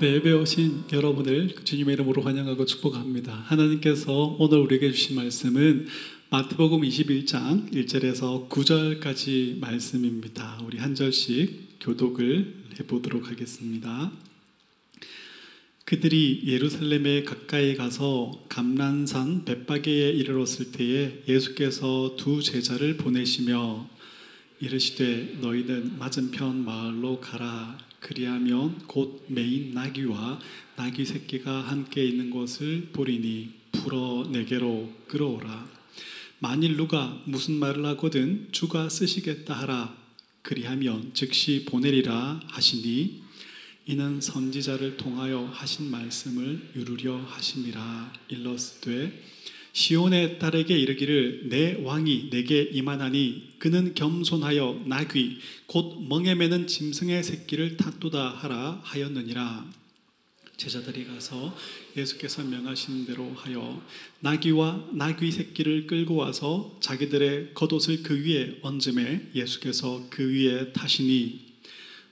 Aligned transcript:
네, 0.00 0.14
예배 0.14 0.30
오신 0.30 0.84
여러분을 0.92 1.56
주님의 1.64 1.94
이름으로 1.94 2.22
환영하고 2.22 2.66
축복합니다. 2.66 3.34
하나님께서 3.34 4.36
오늘 4.38 4.58
우리에게 4.58 4.92
주신 4.92 5.16
말씀은 5.16 5.88
마태복음 6.30 6.82
21장 6.82 7.72
1절에서 7.72 8.48
9절까지 8.48 9.58
말씀입니다. 9.58 10.60
우리 10.64 10.78
한 10.78 10.94
절씩 10.94 11.80
교독을 11.80 12.66
해보도록 12.78 13.28
하겠습니다. 13.28 14.12
그들이 15.84 16.44
예루살렘에 16.46 17.24
가까이 17.24 17.74
가서 17.74 18.44
감란산 18.48 19.44
벳바게에 19.44 20.10
이르렀을 20.10 20.70
때에 20.70 21.24
예수께서 21.26 22.14
두 22.16 22.40
제자를 22.40 22.98
보내시며 22.98 23.90
이르시되 24.60 25.38
너희는 25.40 25.98
맞은편 25.98 26.64
마을로 26.64 27.18
가라 27.18 27.87
그리하면 28.00 28.78
곧 28.86 29.24
메인 29.28 29.72
나귀와 29.72 30.40
나귀 30.76 31.04
새끼가 31.04 31.62
함께 31.62 32.04
있는 32.04 32.30
것을 32.30 32.90
보리니 32.92 33.52
풀어 33.72 34.28
내게로 34.30 34.92
끌어오라. 35.08 35.68
만일 36.40 36.76
누가 36.76 37.20
무슨 37.24 37.54
말을 37.54 37.84
하거든 37.86 38.48
주가 38.52 38.88
쓰시겠다 38.88 39.54
하라. 39.54 39.96
그리하면 40.42 41.10
즉시 41.14 41.64
보내리라 41.64 42.40
하시니 42.46 43.22
이는 43.86 44.20
선지자를 44.20 44.96
통하여 44.96 45.50
하신 45.52 45.90
말씀을 45.90 46.72
이루려 46.76 47.16
하심이라. 47.16 48.12
일러스되 48.28 49.24
시온의 49.78 50.40
딸에게 50.40 50.76
이르기를 50.76 51.50
내 51.50 51.78
왕이 51.80 52.30
내게 52.30 52.62
임하나니 52.62 53.54
그는 53.60 53.94
겸손하여 53.94 54.82
나귀 54.86 55.38
곧 55.66 56.02
멍에 56.08 56.34
매는 56.34 56.66
짐승의 56.66 57.22
새끼를 57.22 57.76
탓도다 57.76 58.28
하라 58.28 58.80
하였느니라. 58.82 59.70
제자들이 60.56 61.06
가서 61.06 61.56
예수께서 61.96 62.42
명하신 62.42 63.06
대로 63.06 63.32
하여 63.36 63.80
나귀와 64.18 64.88
나귀 64.94 65.30
새끼를 65.30 65.86
끌고 65.86 66.16
와서 66.16 66.76
자기들의 66.80 67.54
겉옷을 67.54 68.02
그 68.02 68.20
위에 68.20 68.58
얹음에 68.62 69.30
예수께서 69.36 70.08
그 70.10 70.28
위에 70.28 70.72
타시니 70.72 71.47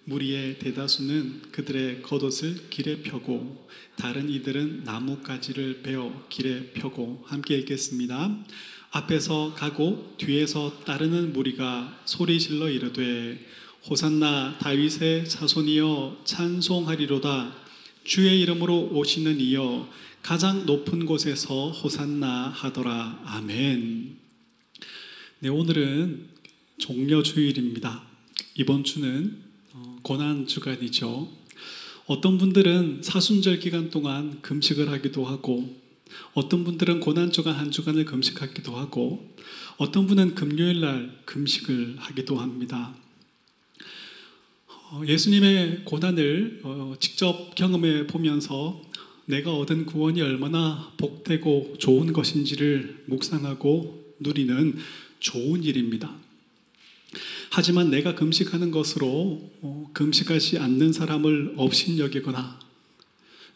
무리의 0.09 0.61
대다수는 0.61 1.43
그들의 1.51 2.03
겉옷을 2.03 2.71
길에 2.71 3.03
펴고 3.03 3.69
다른 3.97 4.31
이들은 4.31 4.85
나뭇가지를 4.85 5.83
베어 5.83 6.27
길에 6.29 6.71
펴고 6.75 7.25
함께 7.27 7.59
읽겠습니다. 7.59 8.45
앞에서 8.93 9.55
가고 9.55 10.15
뒤에서 10.17 10.81
따르는 10.85 11.33
무리가 11.33 12.03
소리 12.05 12.39
질러 12.39 12.71
이르되 12.71 13.45
호산나 13.89 14.59
다윗의 14.61 15.29
자손이여 15.29 16.23
찬송하리로다 16.25 17.57
주의 18.05 18.41
이름으로 18.43 18.91
오시는 18.93 19.41
이여 19.41 19.91
가장 20.23 20.67
높은 20.67 21.05
곳에서 21.05 21.73
호산나 21.73 22.51
하더라 22.51 23.23
아멘. 23.27 24.19
네 25.41 25.49
오늘은 25.49 26.29
종려 26.79 27.25
주일입니다. 27.25 28.05
이번 28.55 28.85
주는 28.85 29.46
고난 30.03 30.47
주간이죠. 30.47 31.29
어떤 32.07 32.39
분들은 32.39 33.01
사순절 33.03 33.59
기간 33.59 33.91
동안 33.91 34.41
금식을 34.43 34.91
하기도 34.91 35.25
하고, 35.25 35.75
어떤 36.35 36.65
분들은 36.65 37.01
고난 37.01 37.33
주간 37.33 37.55
한 37.55 37.71
주간을 37.71 38.05
금식하기도 38.05 38.77
하고, 38.77 39.35
어떤 39.77 40.07
분은 40.07 40.35
금요일 40.35 40.81
날 40.81 41.19
금식을 41.25 41.97
하기도 41.99 42.39
합니다. 42.39 42.95
예수님의 45.07 45.83
고난을 45.85 46.61
어, 46.63 46.95
직접 47.01 47.55
경험해 47.57 48.07
보면서 48.07 48.81
내가 49.25 49.53
얻은 49.53 49.87
구원이 49.87 50.23
얼마나 50.23 50.93
복되고 50.97 51.75
좋은 51.79 52.13
것인지를 52.13 53.05
묵상하고 53.07 54.15
누리는 54.21 54.77
좋은 55.19 55.65
일입니다. 55.65 56.26
하지만 57.51 57.91
내가 57.91 58.15
금식하는 58.15 58.71
것으로 58.71 59.51
어, 59.63 59.91
금식하지 59.93 60.59
않는 60.59 60.93
사람을 60.93 61.55
업신여기거나 61.57 62.61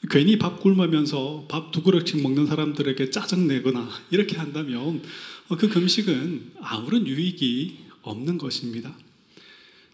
괜히 0.08 0.38
밥 0.38 0.60
굶으면서 0.60 1.46
밥 1.48 1.70
두 1.72 1.82
그릇씩 1.82 2.22
먹는 2.22 2.46
사람들에게 2.46 3.10
짜증내거나 3.10 3.88
이렇게 4.10 4.36
한다면 4.36 5.02
어, 5.48 5.56
그 5.56 5.68
금식은 5.68 6.52
아무런 6.60 7.06
유익이 7.06 7.78
없는 8.02 8.38
것입니다. 8.38 8.96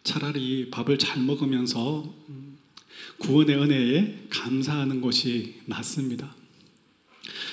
차라리 0.05 0.71
밥을 0.71 0.99
잘 0.99 1.21
먹으면서 1.23 2.15
음, 2.29 2.57
구원의 3.19 3.57
은혜에 3.57 4.27
감사하는 4.31 5.01
것이 5.01 5.57
맞습니다. 5.67 6.35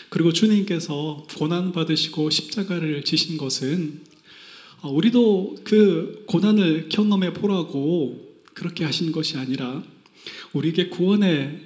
그리고 0.09 0.31
주님께서 0.31 1.25
고난 1.35 1.71
받으시고 1.71 2.29
십자가를 2.29 3.03
지신 3.03 3.37
것은 3.37 4.01
어, 4.05 4.12
우리도 4.89 5.57
그 5.63 6.23
고난을 6.27 6.89
경험해 6.89 7.33
보라고 7.33 8.33
그렇게 8.53 8.83
하신 8.83 9.11
것이 9.11 9.37
아니라 9.37 9.83
우리에게 10.53 10.89
구원의 10.89 11.59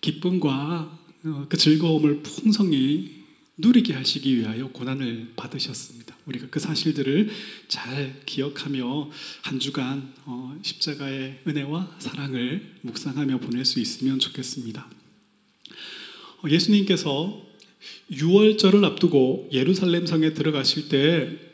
기쁨과 0.00 0.98
어, 1.24 1.46
그 1.48 1.56
즐거움을 1.56 2.22
풍성히 2.22 3.22
누리게 3.58 3.92
하시기 3.92 4.36
위하여 4.36 4.68
고난을 4.68 5.32
받으셨습니다. 5.36 6.16
우리가 6.26 6.48
그 6.50 6.58
사실들을 6.58 7.30
잘 7.68 8.20
기억하며 8.26 9.10
한 9.42 9.60
주간 9.60 10.12
어, 10.24 10.58
십자가의 10.62 11.40
은혜와 11.46 11.96
사랑을 11.98 12.74
묵상하며 12.80 13.38
보낼 13.38 13.64
수 13.64 13.78
있으면 13.80 14.18
좋겠습니다. 14.18 14.88
예수님께서 16.48 17.46
6월절을 18.10 18.84
앞두고 18.84 19.50
예루살렘 19.52 20.06
성에 20.06 20.34
들어가실 20.34 20.88
때 20.88 21.51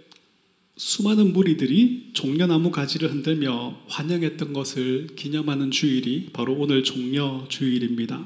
수많은 0.79 1.33
무리들이 1.33 2.11
종려나무 2.13 2.71
가지를 2.71 3.11
흔들며 3.11 3.83
환영했던 3.89 4.53
것을 4.53 5.09
기념하는 5.17 5.73
주일이 5.73 6.29
바로 6.33 6.55
오늘 6.55 6.85
종려 6.85 7.47
주일입니다. 7.49 8.25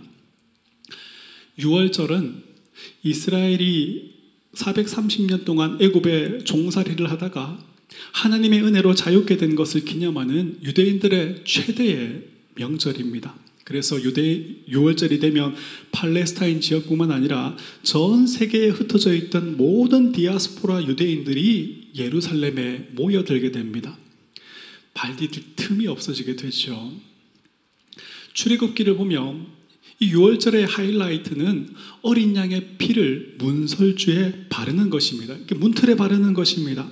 6월절은 1.59 2.43
이스라엘이 3.05 4.13
430년 4.55 5.47
동안 5.47 5.79
애굽에 5.81 6.45
종살이를 6.45 7.11
하다가 7.11 7.59
하나님의 8.13 8.63
은혜로 8.65 8.95
자유케 8.95 9.39
된 9.39 9.57
것을 9.57 9.87
기념하는 9.87 10.59
유대인들의 10.63 11.45
최대의 11.47 12.25
명절입니다. 12.57 13.35
그래서 13.65 14.03
유대 14.03 14.45
6월절이 14.69 15.23
되면 15.23 15.55
팔레스타인 15.91 16.61
지역뿐만 16.61 17.13
아니라 17.13 17.57
전 17.83 18.27
세계에 18.27 18.69
흩어져 18.69 19.15
있던 19.15 19.57
모든 19.57 20.13
디아스포라 20.13 20.85
유대인들이 20.85 21.82
예루살렘에 21.95 22.89
모여들게 22.93 23.53
됩니다. 23.53 23.99
발디딜 24.95 25.57
틈이 25.57 25.87
없어지게 25.87 26.37
되죠. 26.37 26.93
출애굽기를 28.35 28.97
보면 28.97 29.47
이 30.01 30.13
6월절의 30.13 30.67
하이라이트는 30.69 31.75
어린 32.03 32.35
양의 32.35 32.77
피를 32.79 33.37
문설주에 33.39 34.47
바르는 34.49 34.91
것입니다. 34.91 35.37
문틀에 35.55 35.97
바르는 35.97 36.35
것입니다. 36.35 36.91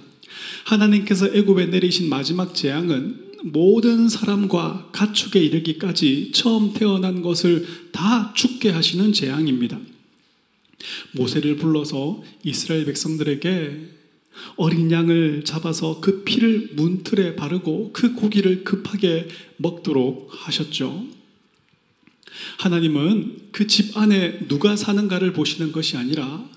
하나님께서 0.65 1.27
애굽에 1.35 1.67
내리신 1.67 2.09
마지막 2.09 2.55
재앙은 2.55 3.31
모든 3.43 4.09
사람과 4.09 4.91
가축에 4.93 5.41
이르기까지 5.41 6.31
처음 6.33 6.73
태어난 6.75 7.23
것을 7.23 7.67
다 7.91 8.33
죽게 8.35 8.71
하시는 8.71 9.13
재앙입니다. 9.13 9.81
모세를 11.13 11.57
불러서 11.57 12.23
이스라엘 12.45 12.85
백성들에게 12.85 14.00
어린 14.57 14.91
양을 14.91 15.43
잡아서 15.45 16.01
그 16.01 16.23
피를 16.25 16.71
문틀에 16.75 17.37
바르고 17.37 17.91
그 17.93 18.15
고기를 18.15 18.65
급하게 18.65 19.29
먹도록 19.57 20.29
하셨죠. 20.31 21.07
하나님은 22.59 23.51
그 23.53 23.67
집 23.67 23.97
안에 23.97 24.47
누가 24.49 24.77
사는가를 24.77 25.33
보시는 25.33 25.73
것이 25.73 25.97
아니라 25.97 26.49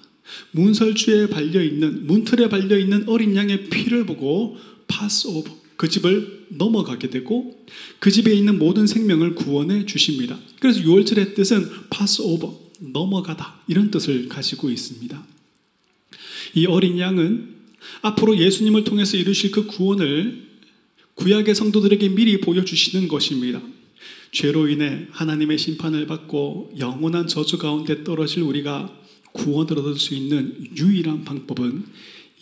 문설주에 0.52 1.28
발려 1.28 1.62
있는 1.62 2.08
문틀에 2.08 2.50
발려 2.50 2.78
있는 2.78 3.08
어린 3.08 3.36
양의 3.36 3.70
피를 3.70 4.06
보고 4.06 4.58
파스오버 4.88 5.64
그 5.76 5.90
집을 5.90 6.46
넘어가게 6.50 7.10
되고 7.10 7.66
그 8.00 8.12
집에 8.12 8.34
있는 8.34 8.60
모든 8.60 8.88
생명을 8.88 9.36
구원해 9.36 9.86
주십니다. 9.86 10.40
그래서 10.60 10.80
6월절의 10.82 11.36
뜻은 11.36 11.70
파스 11.90 12.22
오버 12.22 12.60
넘어가다 12.80 13.62
이런 13.68 13.92
뜻을 13.92 14.30
가지고 14.30 14.70
있습니다. 14.70 15.26
이 16.56 16.66
어린 16.66 17.00
양은 17.00 17.63
앞으로 18.02 18.38
예수님을 18.38 18.84
통해서 18.84 19.18
이루실 19.18 19.52
그 19.52 19.66
구원을 19.66 20.48
구약의 21.16 21.56
성도들에게 21.56 22.10
미리 22.10 22.42
보여주시는 22.42 23.08
것입니다. 23.08 23.62
죄로 24.32 24.68
인해 24.68 25.08
하나님의 25.12 25.58
심판을 25.58 26.08
받고 26.08 26.74
영원한 26.80 27.28
저주 27.28 27.58
가운데 27.58 28.04
떨어질 28.04 28.42
우리가 28.44 28.94
구원을 29.32 29.80
얻을 29.80 29.96
수 30.00 30.16
있는 30.16 30.70
유일한 30.76 31.24
방법은 31.24 31.86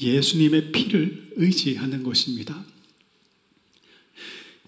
예수님의 0.02 0.72
피를 0.72 1.32
의지하는 1.36 2.04
것입니다. 2.04 2.66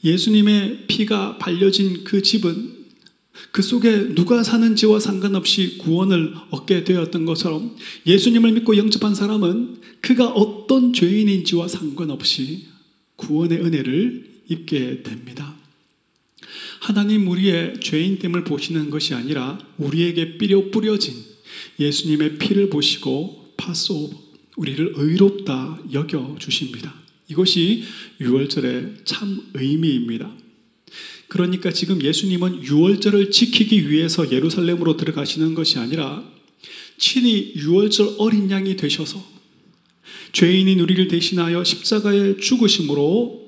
예수님의 0.03 0.85
피가 0.87 1.37
발려진 1.37 2.03
그 2.03 2.21
집은 2.21 2.82
그 3.51 3.61
속에 3.61 4.13
누가 4.13 4.43
사는지와 4.43 4.99
상관없이 4.99 5.77
구원을 5.79 6.33
얻게 6.51 6.83
되었던 6.83 7.25
것처럼 7.25 7.75
예수님을 8.05 8.51
믿고 8.53 8.77
영접한 8.77 9.15
사람은 9.15 9.81
그가 10.01 10.27
어떤 10.27 10.93
죄인인지와 10.93 11.67
상관없이 11.67 12.67
구원의 13.15 13.59
은혜를 13.59 14.33
입게 14.49 15.03
됩니다. 15.03 15.55
하나님 16.79 17.27
우리의 17.27 17.79
죄인됨을 17.79 18.43
보시는 18.43 18.89
것이 18.89 19.13
아니라 19.13 19.57
우리에게 19.77 20.37
뿌려 20.37 20.69
뿌려진 20.69 21.15
예수님의 21.79 22.37
피를 22.37 22.69
보시고 22.69 23.53
파소 23.57 24.11
우리를 24.57 24.93
의롭다 24.95 25.79
여겨 25.91 26.35
주십니다. 26.39 26.93
이것이 27.29 27.83
6월절의 28.19 29.05
참 29.05 29.41
의미입니다. 29.53 30.42
그러니까 31.27 31.71
지금 31.71 32.01
예수님은 32.01 32.63
6월절을 32.63 33.31
지키기 33.31 33.89
위해서 33.89 34.31
예루살렘으로 34.31 34.97
들어가시는 34.97 35.53
것이 35.55 35.79
아니라 35.79 36.23
친히 36.97 37.53
6월절 37.55 38.15
어린 38.19 38.49
양이 38.51 38.75
되셔서 38.75 39.23
죄인인 40.31 40.79
우리를 40.79 41.07
대신하여 41.07 41.63
십자가에 41.63 42.37
죽으심으로 42.37 43.43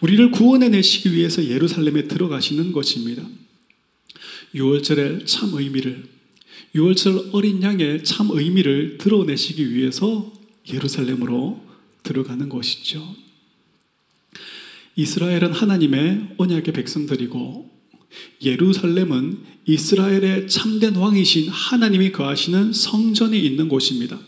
우리를 0.00 0.30
구원해 0.30 0.68
내시기 0.68 1.12
위해서 1.14 1.44
예루살렘에 1.44 2.08
들어가시는 2.08 2.72
것입니다. 2.72 3.26
6월절의 4.54 5.26
참 5.26 5.50
의미를 5.54 6.04
6월절 6.74 7.30
어린 7.32 7.62
양의 7.62 8.04
참 8.04 8.28
의미를 8.30 8.98
드러내시기 8.98 9.74
위해서 9.74 10.32
예루살렘으로 10.72 11.64
들어가는 12.02 12.48
것이죠. 12.48 13.16
이스라엘은 14.96 15.52
하나님의 15.52 16.34
언약의 16.36 16.72
백성들이고 16.74 17.70
예루살렘은 18.42 19.38
이스라엘의 19.66 20.48
참된 20.48 20.96
왕이신 20.96 21.48
하나님이 21.48 22.12
거하시는 22.12 22.72
성전이 22.72 23.38
있는 23.38 23.68
곳입니다. 23.68 24.18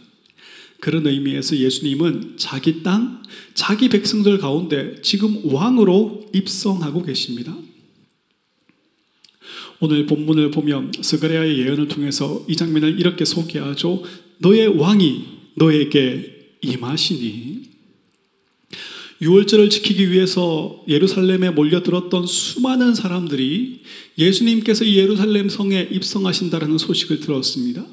그런 0.80 1.06
의미에서 1.06 1.56
예수님은 1.56 2.34
자기 2.36 2.82
땅, 2.82 3.22
자기 3.54 3.88
백성들 3.88 4.38
가운데 4.38 5.00
지금 5.02 5.40
왕으로 5.44 6.30
입성하고 6.32 7.02
계십니다. 7.02 7.56
오늘 9.80 10.06
본문을 10.06 10.52
보면 10.52 10.92
스가랴의 11.00 11.58
예언을 11.58 11.88
통해서 11.88 12.44
이 12.48 12.56
장면을 12.56 13.00
이렇게 13.00 13.24
소개하죠. 13.24 14.02
너의 14.38 14.68
왕이 14.78 15.24
너에게 15.56 16.56
임하시니 16.62 17.71
6월절을 19.22 19.70
지키기 19.70 20.10
위해서 20.10 20.82
예루살렘에 20.88 21.50
몰려들었던 21.50 22.26
수많은 22.26 22.94
사람들이 22.94 23.82
예수님께서 24.18 24.84
이 24.84 24.96
예루살렘 24.96 25.48
성에 25.48 25.88
입성하신다라는 25.92 26.76
소식을 26.76 27.20
들었습니다. 27.20 27.86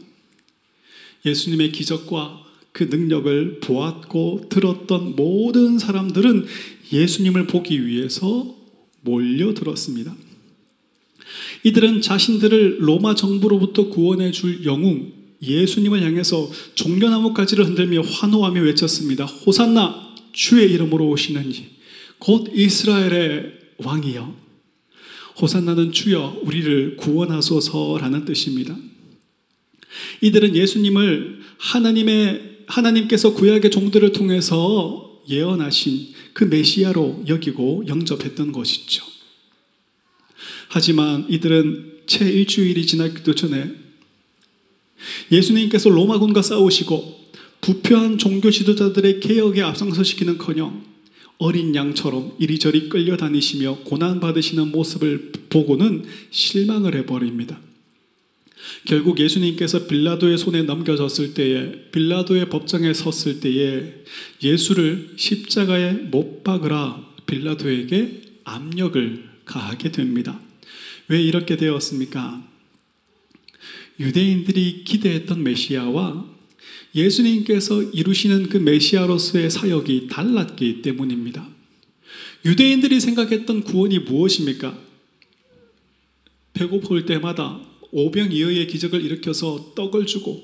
예수님의 1.25 1.71
기적과 1.71 2.43
그 2.71 2.85
능력을 2.85 3.59
보았고 3.59 4.47
들었던 4.49 5.15
모든 5.15 5.77
사람들은 5.77 6.45
예수님을 6.91 7.45
보기 7.45 7.85
위해서 7.85 8.55
몰려들었습니다. 9.01 10.15
이들은 11.63 12.01
자신들을 12.01 12.77
로마 12.79 13.13
정부로부터 13.13 13.89
구원해 13.89 14.31
줄 14.31 14.65
영웅 14.65 15.11
예수님을 15.41 16.01
향해서 16.01 16.49
종려나무 16.73 17.33
가지를 17.33 17.65
흔들며 17.65 18.01
환호하며 18.01 18.61
외쳤습니다. 18.61 19.25
호산나 19.25 20.08
주의 20.31 20.71
이름으로 20.71 21.07
오시는지 21.09 21.77
곧 22.19 22.51
이스라엘의 22.53 23.59
왕이여 23.77 24.35
호산나는 25.41 25.91
주여 25.91 26.41
우리를 26.43 26.97
구원하소서라는 26.97 28.25
뜻입니다. 28.25 28.75
이들은 30.21 30.55
예수님을 30.55 31.39
하나님의 31.57 32.59
하나님께서 32.67 33.33
구약의 33.33 33.71
종들을 33.71 34.11
통해서 34.11 35.21
예언하신 35.27 36.13
그 36.33 36.43
메시아로 36.43 37.25
여기고 37.27 37.85
영접했던 37.87 38.51
것이죠. 38.51 39.05
하지만 40.67 41.25
이들은 41.29 42.01
채 42.05 42.29
일주일이 42.29 42.85
지나기도 42.85 43.35
전에 43.35 43.71
예수님께서 45.31 45.89
로마군과 45.89 46.41
싸우시고 46.41 47.18
부패한 47.61 48.17
종교 48.17 48.49
지도자들의 48.51 49.19
개혁에 49.19 49.61
앞장서시키는커녕 49.61 50.89
어린 51.37 51.73
양처럼 51.73 52.33
이리저리 52.37 52.89
끌려다니시며 52.89 53.79
고난받으시는 53.85 54.71
모습을 54.71 55.31
보고는 55.49 56.03
실망을 56.31 56.95
해버립니다. 56.95 57.59
결국 58.85 59.19
예수님께서 59.19 59.87
빌라도의 59.87 60.37
손에 60.37 60.63
넘겨졌을 60.63 61.33
때에 61.33 61.89
빌라도의 61.91 62.49
법정에 62.49 62.93
섰을 62.93 63.39
때에 63.39 64.03
예수를 64.43 65.13
십자가에 65.15 65.93
못 65.93 66.43
박으라 66.43 67.07
빌라도에게 67.25 68.21
압력을 68.43 69.29
가하게 69.45 69.91
됩니다. 69.91 70.39
왜 71.07 71.21
이렇게 71.21 71.55
되었습니까? 71.55 72.47
유대인들이 73.99 74.83
기대했던 74.83 75.43
메시아와 75.43 76.38
예수님께서 76.95 77.83
이루시는 77.83 78.49
그 78.49 78.57
메시아로서의 78.57 79.49
사역이 79.49 80.07
달랐기 80.09 80.81
때문입니다. 80.81 81.47
유대인들이 82.45 82.99
생각했던 82.99 83.63
구원이 83.63 83.99
무엇입니까? 83.99 84.77
배고플 86.53 87.05
때마다 87.05 87.59
오병이어의 87.91 88.67
기적을 88.67 89.03
일으켜서 89.03 89.73
떡을 89.75 90.05
주고 90.05 90.41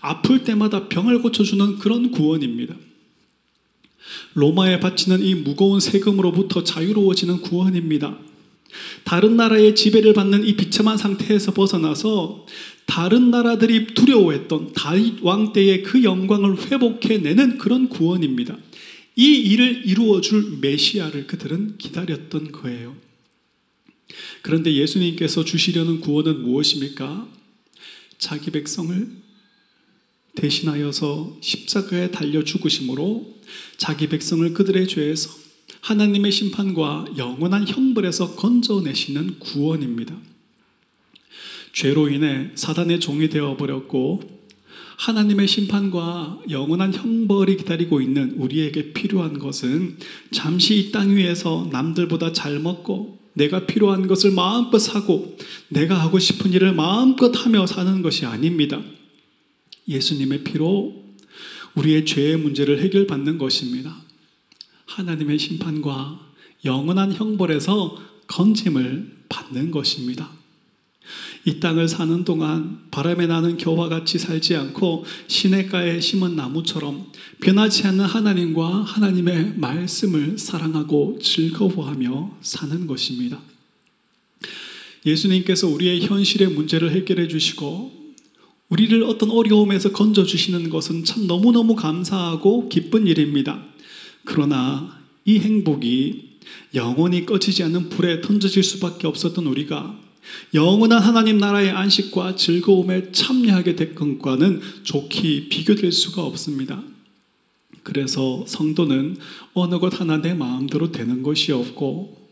아플 0.00 0.44
때마다 0.44 0.88
병을 0.88 1.22
고쳐주는 1.22 1.78
그런 1.78 2.10
구원입니다. 2.10 2.76
로마에 4.34 4.80
바치는 4.80 5.22
이 5.22 5.34
무거운 5.34 5.80
세금으로부터 5.80 6.62
자유로워지는 6.64 7.40
구원입니다. 7.40 8.18
다른 9.04 9.36
나라의 9.36 9.74
지배를 9.74 10.14
받는 10.14 10.44
이 10.46 10.56
비참한 10.56 10.98
상태에서 10.98 11.52
벗어나서 11.52 12.46
다른 12.86 13.30
나라들이 13.30 13.94
두려워했던 13.94 14.72
다윗 14.74 15.22
왕 15.22 15.52
때의 15.52 15.82
그 15.82 16.04
영광을 16.04 16.56
회복해내는 16.58 17.58
그런 17.58 17.88
구원입니다. 17.88 18.56
이 19.16 19.24
일을 19.24 19.86
이루어줄 19.86 20.58
메시아를 20.60 21.26
그들은 21.26 21.78
기다렸던 21.78 22.52
거예요. 22.52 22.96
그런데 24.42 24.74
예수님께서 24.74 25.44
주시려는 25.44 26.00
구원은 26.00 26.42
무엇입니까? 26.42 27.28
자기 28.18 28.50
백성을 28.50 29.08
대신하여서 30.36 31.38
십자가에 31.40 32.10
달려 32.10 32.42
죽으심으로 32.44 33.38
자기 33.76 34.08
백성을 34.08 34.52
그들의 34.52 34.88
죄에서 34.88 35.30
하나님의 35.80 36.32
심판과 36.32 37.06
영원한 37.18 37.66
형벌에서 37.68 38.34
건져내시는 38.36 39.38
구원입니다. 39.38 40.16
죄로 41.74 42.08
인해 42.08 42.50
사단의 42.54 43.00
종이 43.00 43.28
되어 43.28 43.56
버렸고 43.56 44.22
하나님의 44.96 45.48
심판과 45.48 46.42
영원한 46.50 46.94
형벌이 46.94 47.56
기다리고 47.56 48.00
있는 48.00 48.30
우리에게 48.36 48.92
필요한 48.92 49.38
것은 49.40 49.98
잠시 50.30 50.78
이 50.78 50.92
땅 50.92 51.16
위에서 51.16 51.68
남들보다 51.72 52.32
잘 52.32 52.60
먹고 52.60 53.18
내가 53.32 53.66
필요한 53.66 54.06
것을 54.06 54.30
마음껏 54.30 54.78
사고 54.78 55.36
내가 55.68 56.00
하고 56.00 56.20
싶은 56.20 56.52
일을 56.52 56.72
마음껏 56.72 57.32
하며 57.44 57.66
사는 57.66 58.02
것이 58.02 58.24
아닙니다. 58.24 58.80
예수님의 59.88 60.44
피로 60.44 61.04
우리의 61.74 62.06
죄의 62.06 62.36
문제를 62.36 62.80
해결받는 62.80 63.38
것입니다. 63.38 63.96
하나님의 64.86 65.40
심판과 65.40 66.20
영원한 66.64 67.12
형벌에서 67.12 68.00
건짐을 68.28 69.24
받는 69.28 69.72
것입니다. 69.72 70.43
이 71.46 71.60
땅을 71.60 71.88
사는 71.88 72.24
동안 72.24 72.78
바람에 72.90 73.26
나는 73.26 73.58
겨와 73.58 73.88
같이 73.88 74.18
살지 74.18 74.56
않고 74.56 75.04
시냇가에 75.28 76.00
심은 76.00 76.36
나무처럼 76.36 77.06
변하지 77.40 77.86
않는 77.88 78.04
하나님과 78.04 78.82
하나님의 78.82 79.54
말씀을 79.56 80.38
사랑하고 80.38 81.18
즐거워하며 81.22 82.38
사는 82.40 82.86
것입니다. 82.86 83.40
예수님께서 85.04 85.68
우리의 85.68 86.06
현실의 86.06 86.48
문제를 86.48 86.92
해결해 86.92 87.28
주시고 87.28 87.92
우리를 88.70 89.02
어떤 89.04 89.30
어려움에서 89.30 89.92
건져 89.92 90.24
주시는 90.24 90.70
것은 90.70 91.04
참 91.04 91.26
너무너무 91.26 91.76
감사하고 91.76 92.70
기쁜 92.70 93.06
일입니다. 93.06 93.62
그러나 94.24 94.98
이 95.26 95.38
행복이 95.38 96.38
영원히 96.74 97.26
꺼지지 97.26 97.62
않는 97.64 97.90
불에 97.90 98.22
던져질 98.22 98.62
수밖에 98.62 99.06
없었던 99.06 99.46
우리가 99.46 100.03
영원한 100.54 101.02
하나님 101.02 101.38
나라의 101.38 101.70
안식과 101.70 102.36
즐거움에 102.36 103.12
참여하게 103.12 103.76
될 103.76 103.94
것과는 103.94 104.60
좋게 104.82 105.48
비교될 105.48 105.92
수가 105.92 106.22
없습니다. 106.22 106.82
그래서 107.82 108.44
성도는 108.46 109.16
어느 109.52 109.78
것 109.78 110.00
하나 110.00 110.16
내 110.16 110.34
마음대로 110.34 110.90
되는 110.90 111.22
것이 111.22 111.52
없고 111.52 112.28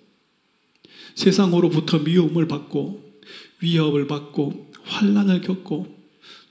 세상으로부터 1.15 1.99
미움을 1.99 2.49
받고 2.49 3.13
위협을 3.61 4.07
받고 4.07 4.73
환란을 4.83 5.43
겪고 5.43 5.87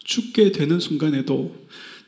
죽게 0.04 0.52
되는 0.52 0.80
순간에도 0.80 1.56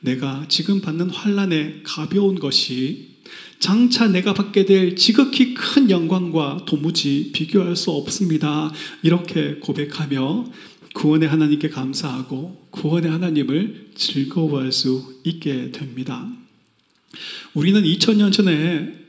내가 0.01 0.45
지금 0.49 0.81
받는 0.81 1.09
환란의 1.09 1.81
가벼운 1.83 2.39
것이 2.39 3.12
장차 3.59 4.07
내가 4.07 4.33
받게 4.33 4.65
될 4.65 4.95
지극히 4.95 5.53
큰 5.53 5.89
영광과 5.89 6.65
도무지 6.65 7.31
비교할 7.33 7.75
수 7.75 7.91
없습니다. 7.91 8.71
이렇게 9.03 9.55
고백하며 9.55 10.45
구원의 10.93 11.29
하나님께 11.29 11.69
감사하고 11.69 12.67
구원의 12.71 13.09
하나님을 13.09 13.91
즐거워할 13.95 14.71
수 14.71 15.21
있게 15.23 15.71
됩니다. 15.71 16.27
우리는 17.53 17.81
2000년 17.81 18.31
전에 18.31 19.03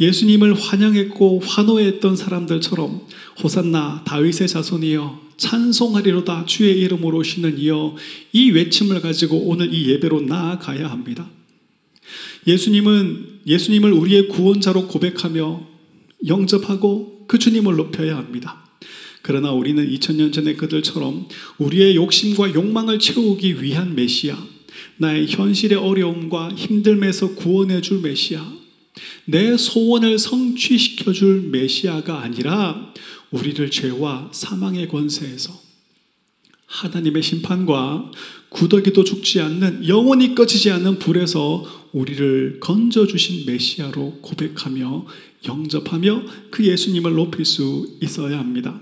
예수님을 0.00 0.54
환영했고 0.54 1.40
환호했던 1.40 2.16
사람들처럼 2.16 3.06
호산나 3.42 4.02
다윗의 4.04 4.48
자손이여 4.48 5.24
찬송하리로다 5.36 6.46
주의 6.46 6.80
이름으로 6.80 7.18
오시는 7.18 7.58
이여 7.58 7.96
이 8.32 8.50
외침을 8.50 9.00
가지고 9.00 9.48
오늘 9.48 9.72
이 9.72 9.90
예배로 9.90 10.22
나아가야 10.22 10.90
합니다. 10.90 11.28
예수님은 12.46 13.40
예수님을 13.46 13.92
우리의 13.92 14.28
구원자로 14.28 14.88
고백하며 14.88 15.66
영접하고 16.26 17.24
그 17.26 17.38
주님을 17.38 17.76
높여야 17.76 18.16
합니다. 18.16 18.64
그러나 19.22 19.52
우리는 19.52 19.86
2000년 19.88 20.32
전의 20.32 20.56
그들처럼 20.56 21.26
우리의 21.58 21.96
욕심과 21.96 22.54
욕망을 22.54 22.98
채우기 22.98 23.62
위한 23.62 23.94
메시아, 23.94 24.36
나의 24.98 25.26
현실의 25.28 25.78
어려움과 25.78 26.50
힘듦에서 26.50 27.34
구원해 27.36 27.80
줄 27.80 28.00
메시아, 28.00 28.44
내 29.24 29.56
소원을 29.56 30.18
성취시켜 30.18 31.12
줄 31.12 31.48
메시아가 31.50 32.20
아니라 32.20 32.92
우리를 33.30 33.70
죄와 33.70 34.28
사망의 34.32 34.88
권세에서 34.88 35.58
하나님의 36.66 37.22
심판과 37.22 38.10
구더기도 38.50 39.04
죽지 39.04 39.40
않는 39.40 39.88
영원히 39.88 40.34
꺼지지 40.34 40.70
않는 40.70 40.98
불에서 40.98 41.83
우리를 41.94 42.58
건져 42.60 43.06
주신 43.06 43.46
메시아로 43.46 44.18
고백하며 44.20 45.06
영접하며 45.46 46.22
그 46.50 46.66
예수님을 46.66 47.14
높일 47.14 47.44
수 47.44 47.96
있어야 48.02 48.38
합니다. 48.38 48.80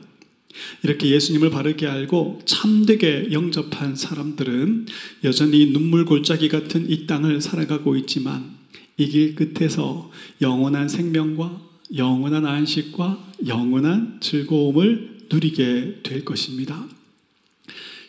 이렇게 0.83 1.09
예수님을 1.09 1.51
바르게 1.51 1.87
알고 1.87 2.41
참되게 2.45 3.29
영접한 3.33 3.97
사람들은 3.97 4.87
여전히 5.25 5.73
눈물 5.73 6.05
골짜기 6.05 6.49
같은 6.49 6.91
이 6.91 7.07
땅을 7.07 7.41
살아가고 7.41 7.97
있지만 7.97 8.57
이 8.99 9.09
길 9.09 9.35
끝에서 9.35 10.11
영원한 10.41 10.89
생명과 10.89 11.61
영원한 11.97 12.47
안식과 12.47 13.33
영원한 13.47 14.19
즐거움을 14.21 15.27
누리게 15.31 16.01
될 16.03 16.25
것입니다. 16.25 16.87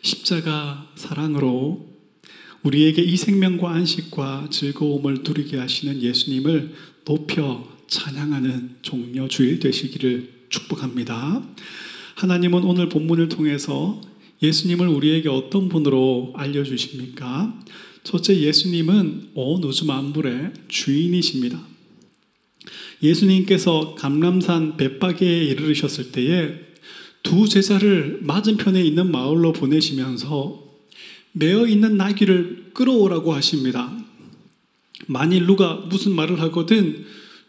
십자가 0.02 0.90
사랑으로 0.94 1.93
우리에게 2.64 3.02
이 3.02 3.16
생명과 3.16 3.70
안식과 3.70 4.48
즐거움을 4.50 5.18
누리게 5.22 5.58
하시는 5.58 6.00
예수님을 6.00 6.72
높여 7.04 7.68
찬양하는 7.88 8.76
종려 8.80 9.28
주일 9.28 9.60
되시기를 9.60 10.46
축복합니다. 10.48 11.46
하나님은 12.16 12.64
오늘 12.64 12.88
본문을 12.88 13.28
통해서 13.28 14.00
예수님을 14.42 14.88
우리에게 14.88 15.28
어떤 15.28 15.68
분으로 15.68 16.32
알려주십니까? 16.36 17.60
첫째, 18.02 18.38
예수님은 18.38 19.30
온 19.34 19.62
우주 19.62 19.84
만물의 19.84 20.52
주인이십니다. 20.68 21.60
예수님께서 23.02 23.94
감람산 23.96 24.78
bet박에 24.78 25.44
이르르셨을 25.44 26.12
때에 26.12 26.54
두 27.22 27.48
제자를 27.48 28.20
맞은편에 28.22 28.82
있는 28.82 29.10
마을로 29.10 29.52
보내시면서 29.52 30.63
매어 31.36 31.66
있는 31.66 31.96
나귀를 31.96 32.70
끌어오라고 32.74 33.34
하십니다. 33.34 33.92
만일 35.08 35.46
누가 35.46 35.74
무슨 35.74 36.12
말을 36.14 36.40
하거든 36.42 37.04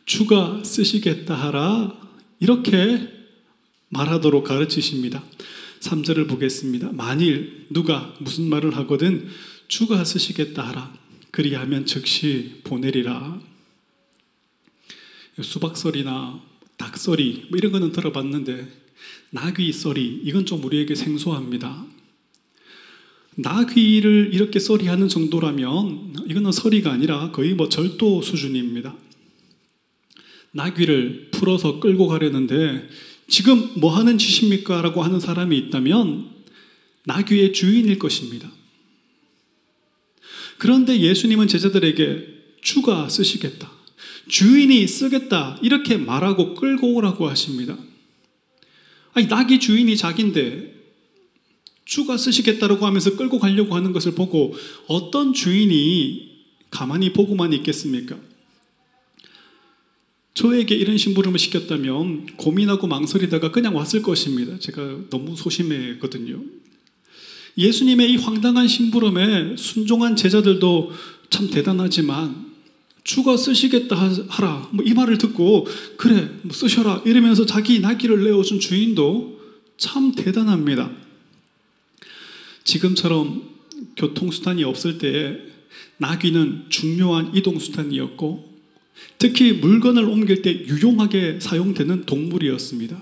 주가 0.06 0.64
쓰시겠다 0.64 1.36
하라 1.36 1.96
이렇게 2.40 3.08
말하도록 3.90 4.44
가르치십니다. 4.44 5.24
3절을 5.82 6.28
보겠습니다. 6.28 6.92
만일 6.94 7.68
누가 7.70 8.16
무슨 8.20 8.50
말을 8.50 8.76
하거든 8.78 9.28
주가 9.68 10.04
쓰시겠다 10.04 10.68
하라. 10.68 10.94
그리하면 11.30 11.86
즉시 11.86 12.62
보내리라. 12.64 13.40
수박소리나 15.40 16.42
닭소리 16.78 17.48
뭐 17.50 17.58
이런 17.58 17.72
거는 17.72 17.92
들어봤는데 17.92 18.68
나귀 19.30 19.72
소리 19.74 20.22
이건 20.24 20.46
좀 20.48 20.64
우리에게 20.64 20.96
생소합니다. 20.96 21.86
나귀를 23.36 24.32
이렇게 24.34 24.60
소리하는 24.60 25.08
정도라면 25.08 26.26
이거는 26.28 26.52
소리가 26.52 26.92
아니라 26.92 27.32
거의 27.32 27.54
뭐 27.54 27.70
절도 27.70 28.22
수준입니다. 28.22 28.96
나귀를 30.52 31.30
풀어서 31.32 31.80
끌고 31.80 32.08
가려는데 32.08 32.88
지금 33.28 33.72
뭐 33.78 33.96
하는 33.96 34.18
짓입니까? 34.18 34.82
라고 34.82 35.04
하는 35.04 35.20
사람이 35.20 35.58
있다면 35.58 36.30
나귀의 37.06 37.54
주인일 37.54 38.00
것입니다. 38.00 38.50
그런데 40.58 41.00
예수님은 41.00 41.48
제자들에게 41.48 42.36
주가 42.62 43.10
쓰시겠다. 43.10 43.70
주인이 44.28 44.88
쓰겠다. 44.88 45.60
이렇게 45.62 45.98
말하고 45.98 46.56
끌고 46.56 46.94
오라고 46.96 47.28
하십니다. 47.30 47.78
아니, 49.14 49.28
낙이 49.28 49.60
주인이 49.60 49.96
자기인데 49.96 50.75
주가 51.86 52.18
쓰시겠다라고 52.18 52.86
하면서 52.86 53.16
끌고 53.16 53.40
가려고 53.40 53.76
하는 53.76 53.94
것을 53.94 54.14
보고 54.14 54.54
어떤 54.88 55.34
주인이 55.34 56.36
가만히 56.72 57.14
보고만 57.14 57.54
있겠습니까? 57.54 58.18
저에게 60.34 60.76
이런 60.76 60.98
심부름을 60.98 61.40
시켰다면 61.40 62.26
고민하고 62.36 62.88
망설이다가 62.88 63.52
그냥 63.52 63.76
왔을 63.76 64.02
것입니다. 64.02 64.60
제가 64.60 65.10
너무 65.10 65.36
소심했거든요. 65.36 66.44
예수님의 67.58 68.12
이 68.12 68.16
황당한 68.18 68.68
심부름에 68.68 69.56
순종한 69.56 70.18
제자들도 70.18 70.92
참 71.30 71.50
대단하지만 71.50 72.54
주가 73.06 73.38
쓰시겠다 73.38 73.96
하라. 74.28 74.70
뭐 74.74 74.86
이 74.86 74.94
말을 74.94 75.18
듣고 75.20 75.68
그래 75.96 76.30
뭐 76.42 76.52
쓰셔라 76.52 77.04
이러면서 77.06 77.46
자기 77.46 77.80
나귀를 77.80 78.24
내어준 78.26 78.60
주인도 78.60 79.40
참 79.78 80.12
대단합니다. 80.14 81.05
지금처럼 82.66 83.56
교통수단이 83.96 84.64
없을 84.66 84.98
때에 84.98 85.38
나귀는 85.98 86.66
중요한 86.70 87.34
이동수단이었고 87.34 88.56
특히 89.18 89.54
물건을 89.54 90.04
옮길 90.04 90.42
때 90.42 90.52
유용하게 90.52 91.40
사용되는 91.40 92.06
동물이었습니다. 92.06 93.02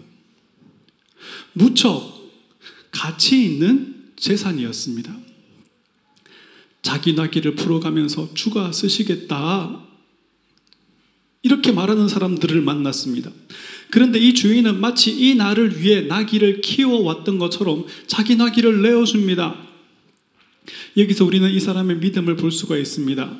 무척 1.54 2.32
가치 2.92 3.44
있는 3.44 4.12
재산이었습니다. 4.16 5.18
자기 6.82 7.14
나귀를 7.14 7.56
풀어가면서 7.56 8.34
주가 8.34 8.72
쓰시겠다. 8.72 9.84
이렇게 11.42 11.72
말하는 11.72 12.08
사람들을 12.08 12.62
만났습니다. 12.62 13.32
그런데 13.94 14.18
이 14.18 14.34
주인은 14.34 14.82
마치 14.82 15.12
이 15.12 15.36
나를 15.36 15.80
위해 15.80 16.02
나귀를 16.02 16.62
키워왔던 16.62 17.38
것처럼 17.38 17.86
자기 18.08 18.36
나귀를 18.36 18.82
내어줍니다. 18.82 19.56
여기서 20.98 21.26
우리는 21.26 21.48
이 21.52 21.60
사람의 21.60 21.98
믿음을 21.98 22.36
볼 22.36 22.52
수가 22.52 22.76
있습니다. 22.76 23.38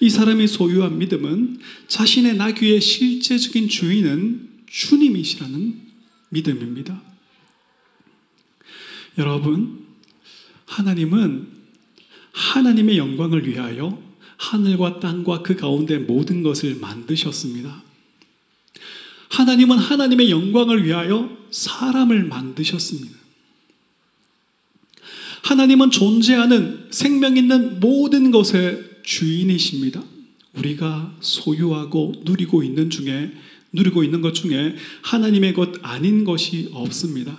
이 0.00 0.08
사람이 0.08 0.46
소유한 0.46 0.96
믿음은 0.96 1.58
자신의 1.88 2.36
나귀의 2.36 2.80
실제적인 2.80 3.68
주인은 3.68 4.48
주님이시라는 4.66 5.80
믿음입니다. 6.30 7.02
여러분, 9.18 9.84
하나님은 10.64 11.48
하나님의 12.32 12.96
영광을 12.96 13.46
위하여 13.46 14.02
하늘과 14.38 15.00
땅과 15.00 15.42
그 15.42 15.54
가운데 15.54 15.98
모든 15.98 16.42
것을 16.42 16.76
만드셨습니다. 16.76 17.84
하나님은 19.28 19.78
하나님의 19.78 20.30
영광을 20.30 20.84
위하여 20.84 21.36
사람을 21.50 22.24
만드셨습니다. 22.24 23.16
하나님은 25.42 25.90
존재하는 25.90 26.88
생명 26.90 27.36
있는 27.36 27.78
모든 27.80 28.30
것의 28.30 28.82
주인이십니다. 29.04 30.02
우리가 30.54 31.14
소유하고 31.20 32.14
누리고 32.24 32.62
있는 32.62 32.90
중에 32.90 33.32
누리고 33.72 34.02
있는 34.02 34.22
것 34.22 34.34
중에 34.34 34.74
하나님의 35.02 35.54
것 35.54 35.74
아닌 35.82 36.24
것이 36.24 36.70
없습니다. 36.72 37.36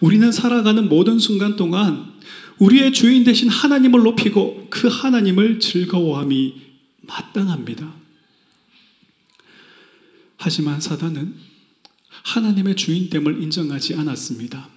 우리는 0.00 0.30
살아가는 0.30 0.88
모든 0.88 1.18
순간 1.18 1.56
동안 1.56 2.12
우리의 2.58 2.92
주인 2.92 3.24
대신 3.24 3.48
하나님을 3.48 4.02
높이고 4.02 4.66
그 4.70 4.86
하나님을 4.86 5.58
즐거워함이 5.58 6.54
마땅합니다. 7.00 8.01
하지만 10.42 10.80
사단은 10.80 11.34
하나님의 12.24 12.74
주인됨을 12.74 13.40
인정하지 13.42 13.94
않았습니다. 13.94 14.68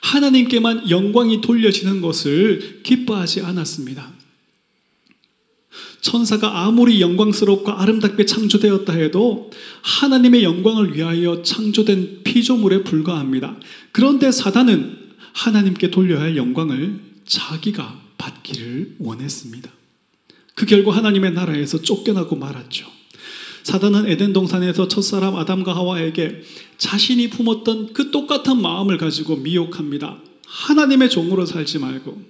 하나님께만 0.00 0.88
영광이 0.88 1.42
돌려지는 1.42 2.00
것을 2.00 2.80
기뻐하지 2.82 3.42
않았습니다. 3.42 4.10
천사가 6.00 6.64
아무리 6.64 7.02
영광스럽고 7.02 7.72
아름답게 7.72 8.24
창조되었다 8.24 8.94
해도 8.94 9.50
하나님의 9.82 10.44
영광을 10.44 10.96
위하여 10.96 11.42
창조된 11.42 12.22
피조물에 12.24 12.84
불과합니다. 12.84 13.60
그런데 13.92 14.32
사단은 14.32 15.10
하나님께 15.34 15.90
돌려야 15.90 16.22
할 16.22 16.36
영광을 16.38 17.00
자기가 17.26 18.00
받기를 18.16 18.96
원했습니다. 18.98 19.70
그 20.54 20.64
결과 20.64 20.96
하나님의 20.96 21.32
나라에서 21.32 21.82
쫓겨나고 21.82 22.36
말았죠. 22.36 22.99
사단은 23.62 24.06
에덴 24.06 24.32
동산에서 24.32 24.88
첫사람 24.88 25.36
아담과 25.36 25.74
하와에게 25.74 26.42
자신이 26.78 27.30
품었던 27.30 27.92
그 27.92 28.10
똑같은 28.10 28.60
마음을 28.60 28.96
가지고 28.98 29.36
미혹합니다. 29.36 30.18
하나님의 30.46 31.10
종으로 31.10 31.46
살지 31.46 31.78
말고 31.78 32.22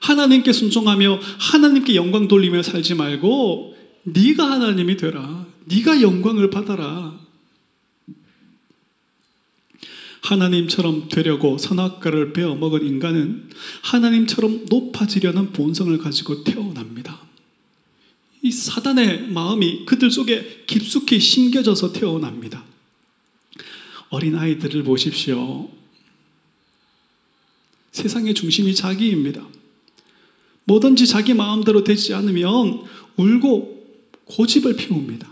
하나님께 0.00 0.52
순종하며 0.52 1.20
하나님께 1.38 1.94
영광 1.94 2.26
돌리며 2.26 2.62
살지 2.62 2.94
말고 2.94 3.76
네가 4.04 4.50
하나님이 4.50 4.96
되라. 4.96 5.46
네가 5.66 6.00
영광을 6.00 6.50
받아라. 6.50 7.18
하나님처럼 10.22 11.08
되려고 11.08 11.58
선악과를 11.58 12.32
베어 12.32 12.54
먹은 12.54 12.86
인간은 12.86 13.50
하나님처럼 13.82 14.66
높아지려는 14.68 15.52
본성을 15.52 15.96
가지고 15.98 16.44
태어납니다. 16.44 17.19
이 18.42 18.50
사단의 18.50 19.28
마음이 19.28 19.84
그들 19.84 20.10
속에 20.10 20.64
깊숙이 20.66 21.20
심겨져서 21.20 21.92
태어납니다. 21.92 22.64
어린 24.08 24.34
아이들을 24.36 24.82
보십시오. 24.82 25.70
세상의 27.92 28.34
중심이 28.34 28.74
자기입니다. 28.74 29.46
뭐든지 30.64 31.06
자기 31.06 31.34
마음대로 31.34 31.84
되지 31.84 32.14
않으면 32.14 32.84
울고 33.16 33.80
고집을 34.24 34.76
피웁니다. 34.76 35.28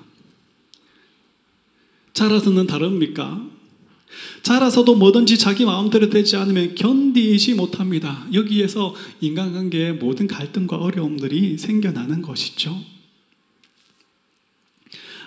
자라서는 2.12 2.66
다릅니까? 2.66 3.48
자라서도 4.42 4.96
뭐든지 4.96 5.38
자기 5.38 5.64
마음대로 5.64 6.08
되지 6.08 6.36
않으면 6.36 6.74
견디지 6.74 7.54
못합니다. 7.54 8.26
여기에서 8.32 8.94
인간관계의 9.20 9.94
모든 9.94 10.26
갈등과 10.26 10.76
어려움들이 10.76 11.58
생겨나는 11.58 12.22
것이죠. 12.22 12.97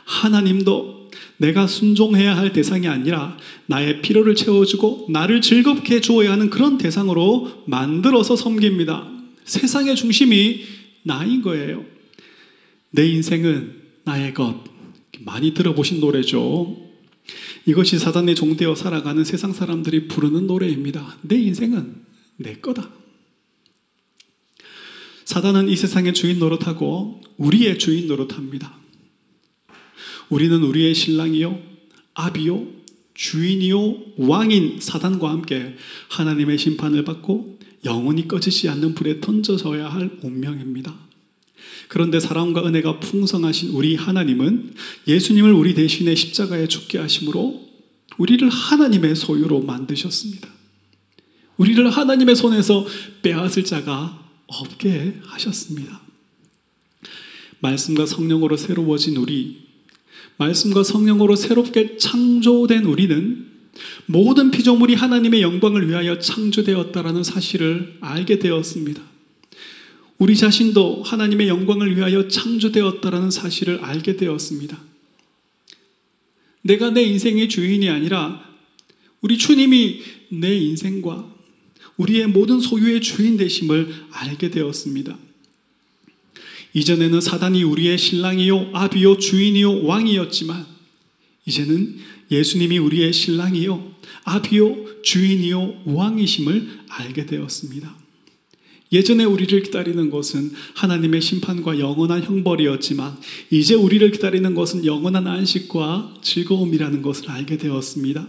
하나님도 0.06 1.10
내가 1.38 1.66
순종해야 1.68 2.38
할 2.38 2.54
대상이 2.54 2.88
아니라 2.88 3.38
나의 3.66 4.02
필요를 4.02 4.36
채워주고 4.36 5.08
나를 5.10 5.42
즐겁게 5.42 6.00
주어야 6.00 6.32
하는 6.32 6.50
그런 6.50 6.78
대상으로 6.78 7.64
만들어서 7.66 8.36
섬깁니다. 8.36 9.10
세상의 9.44 9.96
중심이 9.96 10.62
나인 11.04 11.42
거예요. 11.42 11.84
내 12.92 13.08
인생은 13.08 13.82
나의 14.04 14.34
것. 14.34 14.64
많이 15.20 15.54
들어보신 15.54 16.00
노래죠. 16.00 16.78
이것이 17.66 18.00
사단의 18.00 18.36
종되어 18.36 18.76
살아가는 18.76 19.24
세상 19.24 19.54
사람들이 19.54 20.08
부르는 20.08 20.48
노래입니다. 20.48 21.18
내 21.22 21.38
인생은 21.38 21.96
내 22.38 22.56
거다. 22.56 22.90
사단은 25.26 25.70
이 25.70 25.76
세상의 25.76 26.14
주인 26.14 26.40
노릇하고 26.40 27.22
우리의 27.38 27.78
주인 27.80 28.08
노릇합니다. 28.08 28.81
우리는 30.32 30.64
우리의 30.64 30.96
신랑이요, 30.96 31.62
아비요, 32.14 32.66
주인이요, 33.14 34.16
왕인 34.18 34.80
사단과 34.80 35.30
함께 35.30 35.76
하나님의 36.10 36.58
심판을 36.58 37.04
받고 37.04 37.60
영원히 37.84 38.28
꺼지지 38.28 38.70
않는 38.70 38.96
불에 38.96 39.20
던져져야 39.20 39.90
할 39.90 40.18
운명입니다. 40.24 40.96
그런데 41.90 42.22
사랑과 42.22 42.66
은혜가 42.66 43.02
풍성하신 43.02 43.72
우리 43.72 43.96
하나님은 43.96 44.74
예수님을 45.06 45.52
우리 45.52 45.74
대신에 45.74 46.16
십자가에 46.16 46.68
죽게 46.68 46.98
하심으로 46.98 47.70
우리를 48.18 48.48
하나님의 48.50 49.18
소유로 49.18 49.62
만드셨습니다. 49.62 50.48
우리를 51.58 51.90
하나님의 51.90 52.38
손에서 52.38 52.88
빼앗을 53.22 53.66
자가 53.66 54.26
없게 54.48 55.20
하셨습니다. 55.26 56.02
말씀과 57.60 58.06
성령으로 58.06 58.56
새로워진 58.56 59.18
우리, 59.18 59.71
말씀과 60.42 60.84
성령으로 60.84 61.36
새롭게 61.36 61.98
창조된 61.98 62.86
우리는 62.86 63.46
모든 64.08 64.50
피조물이 64.50 64.96
하나님의 64.96 65.42
영광을 65.42 65.88
위하여 65.88 66.18
창조되었다라는 66.18 67.24
사실을 67.24 67.98
알게 68.02 68.40
되었습니다. 68.40 69.02
우리 70.18 70.36
자신도 70.36 71.04
하나님의 71.04 71.48
영광을 71.48 71.96
위하여 71.96 72.28
창조되었다라는 72.28 73.32
사실을 73.32 73.80
알게 73.84 74.18
되었습니다. 74.18 74.80
내가 76.64 76.90
내 76.92 77.04
인생의 77.04 77.50
주인이 77.50 77.90
아니라 77.90 78.44
우리 79.22 79.38
주님이 79.38 80.02
내 80.30 80.56
인생과 80.56 81.36
우리의 81.98 82.28
모든 82.28 82.60
소유의 82.60 83.02
주인 83.02 83.38
되심을 83.38 84.06
알게 84.12 84.50
되었습니다. 84.50 85.18
이전에는 86.74 87.20
사단이 87.20 87.64
우리의 87.64 87.98
신랑이요, 87.98 88.70
아비요, 88.74 89.18
주인이요, 89.18 89.84
왕이었지만, 89.84 90.66
이제는 91.46 91.98
예수님이 92.32 92.78
우리의 92.78 93.12
신랑이요, 93.12 93.92
아비요, 94.24 95.02
주인이요, 95.04 95.82
왕이심을 95.86 96.80
알게 96.90 97.26
되었습니다. 97.26 98.02
예전에 98.94 99.24
우리를 99.24 99.64
기다리는 99.64 100.10
것은 100.10 100.52
하나님의 100.76 101.22
심판과 101.22 101.80
영원한 101.80 102.24
형벌이었지만 102.24 103.18
이제 103.50 103.74
우리를 103.74 104.12
기다리는 104.12 104.54
것은 104.54 104.86
영원한 104.86 105.28
안식과 105.28 106.16
즐거움이라는 106.22 107.02
것을 107.02 107.30
알게 107.32 107.58
되었습니다. 107.58 108.28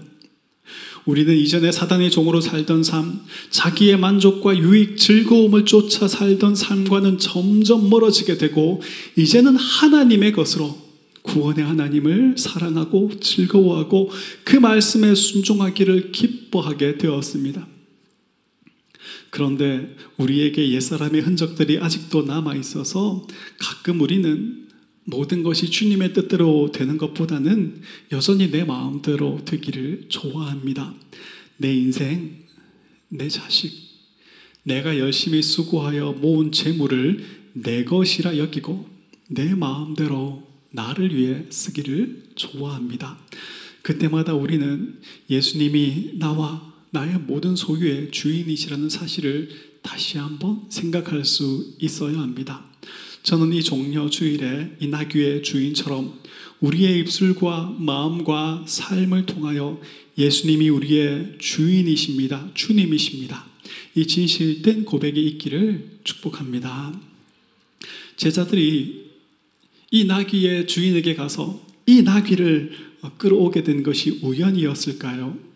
우리는 1.04 1.36
이전에 1.36 1.72
사단의 1.72 2.10
종으로 2.10 2.40
살던 2.40 2.84
삶, 2.84 3.20
자기의 3.50 3.98
만족과 3.98 4.56
유익, 4.56 4.96
즐거움을 4.96 5.64
쫓아 5.64 6.06
살던 6.06 6.54
삶과는 6.54 7.18
점점 7.18 7.90
멀어지게 7.90 8.38
되고 8.38 8.80
이제는 9.16 9.56
하나님의 9.56 10.32
것으로 10.32 10.78
구원의 11.22 11.64
하나님을 11.64 12.34
사랑하고 12.36 13.20
즐거워하고 13.20 14.10
그 14.44 14.56
말씀에 14.56 15.14
순종하기를 15.14 16.12
기뻐하게 16.12 16.98
되었습니다. 16.98 17.66
그런데 19.30 19.96
우리에게 20.18 20.70
옛사람의 20.72 21.22
흔적들이 21.22 21.78
아직도 21.78 22.22
남아 22.22 22.54
있어서 22.56 23.26
가끔 23.58 24.00
우리는 24.00 24.61
모든 25.04 25.42
것이 25.42 25.70
주님의 25.70 26.12
뜻대로 26.12 26.70
되는 26.72 26.96
것보다는 26.96 27.82
여전히 28.12 28.50
내 28.50 28.64
마음대로 28.64 29.44
되기를 29.44 30.06
좋아합니다. 30.08 30.94
내 31.56 31.74
인생, 31.74 32.44
내 33.08 33.28
자식, 33.28 33.72
내가 34.62 34.98
열심히 34.98 35.42
수고하여 35.42 36.12
모은 36.12 36.52
재물을 36.52 37.24
내 37.52 37.84
것이라 37.84 38.38
여기고 38.38 38.88
내 39.28 39.54
마음대로 39.54 40.46
나를 40.70 41.14
위해 41.14 41.46
쓰기를 41.50 42.22
좋아합니다. 42.34 43.18
그때마다 43.82 44.34
우리는 44.34 45.00
예수님이 45.28 46.12
나와 46.14 46.72
나의 46.90 47.18
모든 47.18 47.56
소유의 47.56 48.10
주인이시라는 48.12 48.88
사실을 48.88 49.48
다시 49.82 50.18
한번 50.18 50.66
생각할 50.68 51.24
수 51.24 51.74
있어야 51.80 52.18
합니다. 52.20 52.71
저는 53.22 53.52
이 53.52 53.62
종려 53.62 54.10
주일에 54.10 54.76
이 54.80 54.88
나귀의 54.88 55.42
주인처럼 55.42 56.18
우리의 56.60 56.98
입술과 57.00 57.76
마음과 57.78 58.64
삶을 58.66 59.26
통하여 59.26 59.80
예수님이 60.18 60.68
우리의 60.68 61.36
주인이십니다. 61.38 62.50
주님이십니다. 62.54 63.46
이 63.94 64.06
진실된 64.06 64.84
고백이 64.84 65.24
있기를 65.28 66.00
축복합니다. 66.04 66.98
제자들이 68.16 69.10
이 69.90 70.04
나귀의 70.04 70.66
주인에게 70.66 71.14
가서 71.14 71.64
이 71.86 72.02
나귀를 72.02 72.72
끌어오게 73.18 73.62
된 73.62 73.82
것이 73.82 74.20
우연이었을까요? 74.22 75.51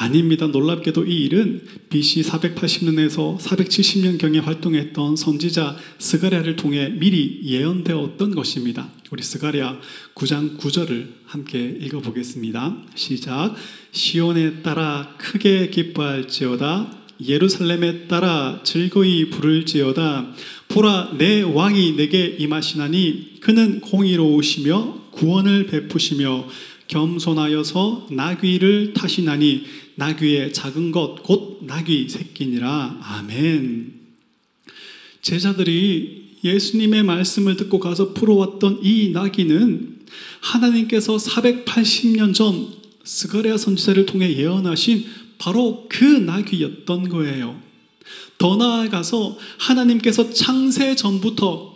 아닙니다. 0.00 0.46
놀랍게도 0.46 1.06
이 1.06 1.24
일은 1.24 1.60
BC 1.90 2.22
480년에서 2.22 3.36
470년경에 3.36 4.40
활동했던 4.40 5.16
선지자 5.16 5.76
스가랴를 5.98 6.54
통해 6.54 6.88
미리 6.88 7.40
예언되었던 7.42 8.32
것입니다. 8.32 8.92
우리 9.10 9.24
스가랴 9.24 9.80
9장 10.14 10.56
9절을 10.56 11.08
함께 11.26 11.76
읽어보겠습니다. 11.80 12.76
시작. 12.94 13.56
시온에 13.90 14.62
따라 14.62 15.16
크게 15.18 15.68
기뻐할지어다. 15.70 16.96
예루살렘에 17.26 18.06
따라 18.06 18.60
즐거이 18.62 19.30
부를지어다. 19.30 20.32
보라 20.68 21.16
내 21.18 21.42
왕이 21.42 21.96
내게 21.96 22.36
임하시나니 22.38 23.40
그는 23.40 23.80
공의로우시며 23.80 25.08
구원을 25.10 25.66
베푸시며 25.66 26.46
겸손하여서 26.86 28.08
나귀를 28.10 28.94
타시나니 28.94 29.64
나귀의 29.98 30.52
작은 30.52 30.92
것 30.92 31.22
곧 31.24 31.58
나귀 31.62 32.08
새끼니라 32.08 32.98
아멘. 33.02 33.94
제자들이 35.22 36.36
예수님의 36.44 37.02
말씀을 37.02 37.56
듣고 37.56 37.80
가서 37.80 38.14
풀어왔던 38.14 38.78
이 38.84 39.10
나귀는 39.10 39.98
하나님께서 40.40 41.16
480년 41.16 42.32
전 42.32 42.68
스가랴 43.02 43.56
선지자를 43.56 44.06
통해 44.06 44.36
예언하신 44.36 45.04
바로 45.38 45.86
그 45.88 46.04
나귀였던 46.04 47.08
거예요. 47.08 47.60
더 48.38 48.56
나아가서 48.56 49.36
하나님께서 49.58 50.30
창세 50.30 50.94
전부터 50.94 51.74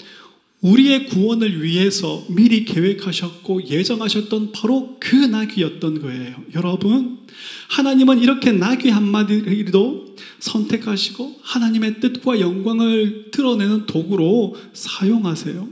우리의 0.62 1.07
구원을 1.07 1.62
위해서 1.62 2.25
미리 2.29 2.64
계획하셨고 2.64 3.68
예정하셨던 3.68 4.53
바로 4.53 4.96
그 5.01 5.16
나귀였던 5.16 6.01
거예요. 6.01 6.44
여러분, 6.55 7.27
하나님은 7.68 8.20
이렇게 8.20 8.53
나귀 8.53 8.88
한 8.90 9.05
마리도 9.05 10.14
선택하시고 10.38 11.40
하나님의 11.42 12.01
뜻과 12.01 12.38
영광을 12.38 13.31
드러내는 13.33 13.87
도구로 13.87 14.55
사용하세요. 14.72 15.68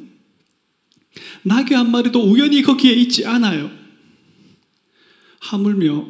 나귀 1.45 1.75
한 1.75 1.93
마리도 1.93 2.21
우연히 2.29 2.63
거기에 2.63 2.93
있지 2.93 3.25
않아요. 3.27 3.71
하물며 5.39 6.09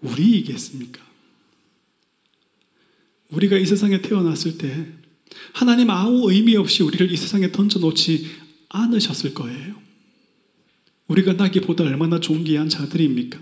우리이겠습니까? 0.00 1.00
우리가 3.30 3.56
이 3.56 3.64
세상에 3.64 4.02
태어났을 4.02 4.58
때 4.58 4.99
하나님 5.52 5.90
아무 5.90 6.30
의미 6.30 6.56
없이 6.56 6.82
우리를 6.82 7.10
이 7.10 7.16
세상에 7.16 7.52
던져놓지 7.52 8.26
않으셨을 8.68 9.34
거예요. 9.34 9.80
우리가 11.08 11.32
나기보다 11.32 11.84
얼마나 11.84 12.20
존귀한 12.20 12.68
자들입니까? 12.68 13.38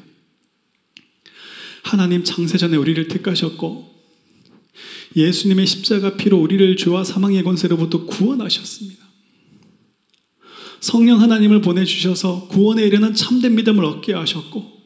하나님 1.83 2.25
창세전에 2.25 2.77
우리를 2.77 3.09
택하셨고 3.09 3.89
예수님의 5.17 5.67
십자가 5.67 6.17
피로 6.17 6.39
우리를 6.39 6.77
죄와 6.77 7.05
사망의 7.05 7.43
권세로부터 7.43 8.05
구원하셨습니다. 8.07 9.07
성령 10.81 11.21
하나님을 11.21 11.61
보내주셔서 11.61 12.49
구원에 12.49 12.87
이르는 12.87 13.15
참된 13.15 13.55
믿음을 13.55 13.85
얻게 13.85 14.13
하셨고 14.13 14.79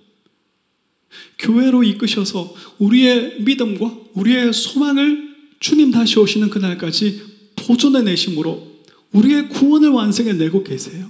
교회로 1.39 1.85
이끄셔서 1.85 2.55
우리의 2.79 3.43
믿음과 3.43 3.99
우리의 4.15 4.53
소망을 4.53 5.32
주님 5.63 5.93
다시 5.93 6.19
오시는 6.19 6.51
그날까지 6.51 7.23
보존해 7.55 8.03
내심으로 8.03 8.83
우리의 9.13 9.49
구원을 9.49 9.91
완성해 9.91 10.33
내고 10.33 10.65
계세요. 10.65 11.09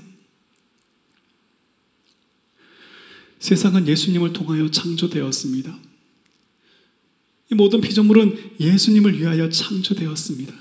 세상은 3.38 3.88
예수님을 3.88 4.34
통하여 4.34 4.70
창조되었습니다. 4.70 5.78
이 7.50 7.54
모든 7.54 7.80
피조물은 7.80 8.56
예수님을 8.60 9.18
위하여 9.18 9.48
창조되었습니다. 9.48 10.52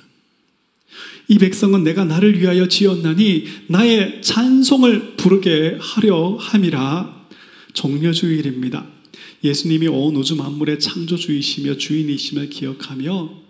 이 1.27 1.37
백성은 1.37 1.83
내가 1.83 2.05
나를 2.05 2.39
위하여 2.39 2.69
지었나니 2.69 3.45
나의 3.67 4.21
찬송을 4.21 5.17
부르게 5.17 5.77
하려 5.81 6.37
함이라 6.39 7.27
종려주일입니다. 7.73 8.87
예수님이 9.43 9.87
온 9.87 10.15
우주 10.15 10.37
만물의 10.37 10.79
창조주이시며 10.79 11.75
주인이심을 11.75 12.49
기억하며 12.49 13.40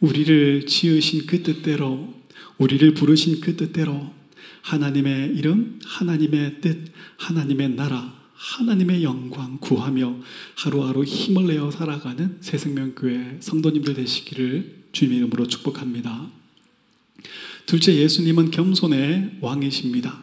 우리를 0.00 0.66
지으신 0.66 1.26
그 1.26 1.42
뜻대로 1.42 2.14
우리를 2.58 2.94
부르신 2.94 3.40
그 3.40 3.56
뜻대로 3.56 4.12
하나님의 4.62 5.36
이름, 5.36 5.78
하나님의 5.84 6.60
뜻, 6.60 6.92
하나님의 7.16 7.70
나라, 7.70 8.20
하나님의 8.34 9.02
영광 9.02 9.58
구하며 9.58 10.16
하루하루 10.56 11.04
힘을 11.04 11.46
내어 11.46 11.70
살아가는 11.70 12.38
새생명교회 12.40 13.38
성도님들 13.40 13.94
되시기를 13.94 14.84
주님의 14.92 15.18
이름으로 15.18 15.46
축복합니다. 15.46 16.30
둘째 17.66 17.94
예수님은 17.94 18.50
겸손의 18.50 19.38
왕이십니다. 19.40 20.22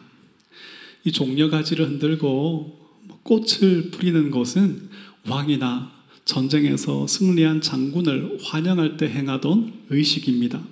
이 1.04 1.12
종려 1.12 1.48
가지를 1.48 1.86
흔들고 1.86 2.78
꽃을 3.22 3.90
부리는 3.90 4.30
것은 4.30 4.88
왕이나 5.28 5.97
전쟁에서 6.28 7.06
승리한 7.06 7.62
장군을 7.62 8.38
환영할 8.42 8.98
때 8.98 9.08
행하던 9.08 9.72
의식입니다. 9.88 10.62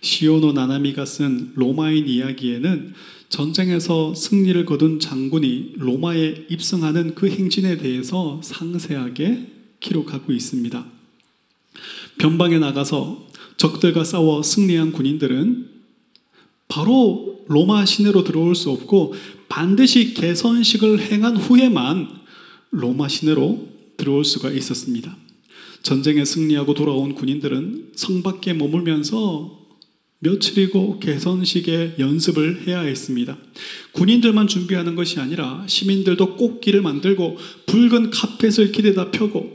시오노 0.00 0.52
나나미가 0.52 1.04
쓴 1.04 1.50
로마인 1.56 2.06
이야기에는 2.06 2.94
전쟁에서 3.30 4.14
승리를 4.14 4.64
거둔 4.66 5.00
장군이 5.00 5.72
로마에 5.78 6.46
입성하는 6.48 7.16
그 7.16 7.28
행진에 7.28 7.76
대해서 7.78 8.40
상세하게 8.44 9.50
기록하고 9.80 10.32
있습니다. 10.32 10.86
변방에 12.18 12.60
나가서 12.60 13.26
적들과 13.56 14.04
싸워 14.04 14.44
승리한 14.44 14.92
군인들은 14.92 15.70
바로 16.68 17.44
로마 17.48 17.84
시내로 17.84 18.22
들어올 18.22 18.54
수 18.54 18.70
없고 18.70 19.14
반드시 19.48 20.14
개선식을 20.14 21.00
행한 21.00 21.36
후에만 21.36 22.23
로마 22.74 23.08
시내로 23.08 23.68
들어올 23.96 24.24
수가 24.24 24.50
있었습니다. 24.50 25.16
전쟁에 25.82 26.24
승리하고 26.24 26.74
돌아온 26.74 27.14
군인들은 27.14 27.92
성 27.94 28.22
밖에 28.22 28.52
머물면서 28.52 29.64
며칠이고 30.20 31.00
개선식의 31.00 31.96
연습을 31.98 32.66
해야 32.66 32.80
했습니다. 32.80 33.36
군인들만 33.92 34.46
준비하는 34.46 34.94
것이 34.94 35.20
아니라 35.20 35.64
시민들도 35.66 36.36
꽃길을 36.36 36.80
만들고 36.80 37.36
붉은 37.66 38.10
카펫을 38.10 38.72
길에다 38.72 39.10
펴고 39.10 39.52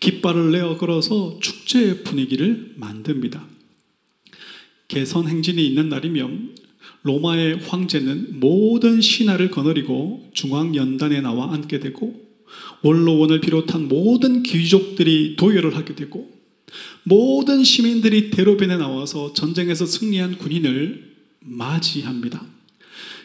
깃발을 0.00 0.50
내어 0.50 0.76
걸어서 0.76 1.38
축제의 1.40 2.02
분위기를 2.02 2.74
만듭니다. 2.76 3.46
개선 4.88 5.28
행진이 5.28 5.64
있는 5.64 5.88
날이면 5.88 6.56
로마의 7.02 7.60
황제는 7.60 8.40
모든 8.40 9.00
신하를 9.00 9.50
거느리고 9.50 10.30
중앙 10.34 10.74
연단에 10.74 11.20
나와 11.20 11.52
앉게 11.52 11.78
되고 11.78 12.27
원로원을 12.82 13.40
비롯한 13.40 13.88
모든 13.88 14.42
귀족들이 14.42 15.36
도열을 15.36 15.76
하게 15.76 15.94
되고 15.94 16.30
모든 17.02 17.64
시민들이 17.64 18.30
대로변에 18.30 18.76
나와서 18.76 19.32
전쟁에서 19.32 19.86
승리한 19.86 20.38
군인을 20.38 21.16
맞이합니다. 21.40 22.44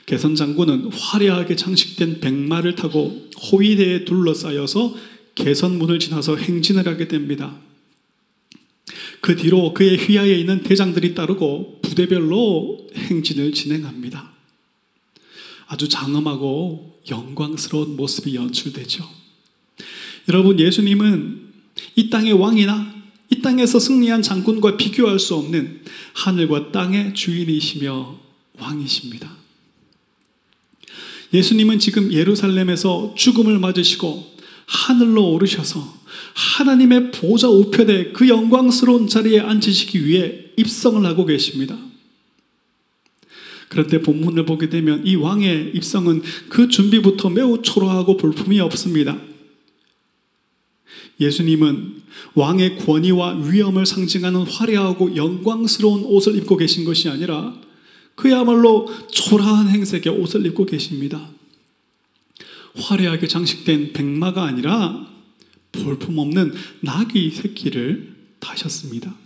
개선 0.06 0.36
장군은 0.36 0.92
화려하게 0.92 1.56
장식된 1.56 2.20
백마를 2.20 2.76
타고 2.76 3.30
호위대에 3.52 4.06
둘러싸여서 4.06 4.96
개선문을 5.36 6.00
지나서 6.00 6.36
행진을 6.36 6.88
하게 6.88 7.08
됩니다. 7.08 7.58
그 9.22 9.36
뒤로 9.36 9.74
그의 9.74 9.98
휘하에 9.98 10.34
있는 10.34 10.64
대장들이 10.64 11.16
따르고 11.16 11.80
부대별로 11.82 12.88
행진을 12.96 13.54
진행합니다. 13.54 14.33
아주 15.68 15.88
장엄하고 15.88 17.02
영광스러운 17.10 17.96
모습이 17.96 18.36
연출되죠. 18.36 19.08
여러분, 20.30 20.60
예수님은 20.60 21.54
이 21.96 22.10
땅의 22.10 22.34
왕이나 22.34 22.94
이 23.30 23.42
땅에서 23.42 23.80
승리한 23.80 24.22
장군과 24.22 24.78
비교할 24.78 25.20
수 25.20 25.36
없는 25.36 25.82
하늘과 26.14 26.72
땅의 26.72 27.14
주인이시며 27.14 28.20
왕이십니다. 28.60 29.32
예수님은 31.34 31.80
지금 31.80 32.14
예루살렘에서 32.14 33.16
죽음을 33.18 33.58
맞으시고 33.58 34.34
하늘로 34.66 35.32
오르셔서 35.32 36.04
하나님의 36.36 37.12
보좌 37.12 37.50
우편에 37.50 38.12
그 38.12 38.28
영광스러운 38.28 39.08
자리에 39.08 39.40
앉으시기 39.40 40.06
위해 40.06 40.46
입성을 40.58 41.04
하고 41.06 41.26
계십니다. 41.26 41.76
그런데 43.70 44.02
본문을 44.02 44.46
보게 44.46 44.70
되면 44.70 45.06
이 45.06 45.16
왕의 45.16 45.72
입성은 45.76 46.22
그 46.50 46.68
준비부터 46.68 47.30
매우 47.30 47.62
초라하고 47.62 48.18
볼품이 48.18 48.60
없습니다. 48.60 49.18
예수님은 51.20 52.02
왕의 52.36 52.78
권위와 52.78 53.40
위엄을 53.46 53.86
상징하는 53.86 54.42
화려하고 54.42 55.16
영광스러운 55.16 56.04
옷을 56.06 56.36
입고 56.38 56.58
계신 56.58 56.86
것이 56.86 57.10
아니라 57.10 57.56
그야말로 58.16 58.88
초라한 59.12 59.70
행색의 59.70 60.14
옷을 60.14 60.46
입고 60.46 60.66
계십니다. 60.66 61.30
화려하게 62.76 63.28
장식된 63.28 63.94
백마가 63.94 64.44
아니라 64.44 65.08
볼품없는 65.72 66.54
나귀 66.82 67.32
새끼를 67.32 68.14
타셨습니다. 68.40 69.23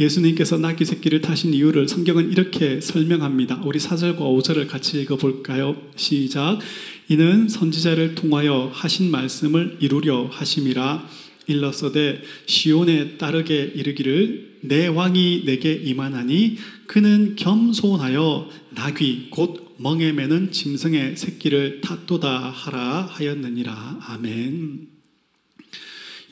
예수님께서 0.00 0.58
나귀 0.58 0.84
새끼를 0.84 1.20
타신 1.20 1.52
이유를 1.52 1.88
성경은 1.88 2.30
이렇게 2.30 2.80
설명합니다. 2.80 3.62
우리 3.64 3.80
4절과 3.80 4.18
5절을 4.18 4.68
같이 4.68 5.00
읽어볼까요? 5.02 5.76
시작. 5.96 6.60
이는 7.08 7.48
선지자를 7.48 8.14
통하여 8.14 8.70
하신 8.72 9.10
말씀을 9.10 9.78
이루려 9.80 10.28
하심이라 10.30 11.08
일러서되 11.48 12.22
시온에 12.46 13.16
따르게 13.16 13.72
이르기를 13.74 14.58
내 14.60 14.86
왕이 14.86 15.42
내게 15.46 15.72
임하나니 15.72 16.58
그는 16.86 17.34
겸손하여 17.34 18.50
나귀 18.70 19.30
곧 19.30 19.74
멍에 19.78 20.12
매는 20.12 20.52
짐승의 20.52 21.16
새끼를 21.16 21.80
탓도다 21.80 22.50
하라 22.50 23.08
하였느니라. 23.10 23.98
아멘. 24.02 24.88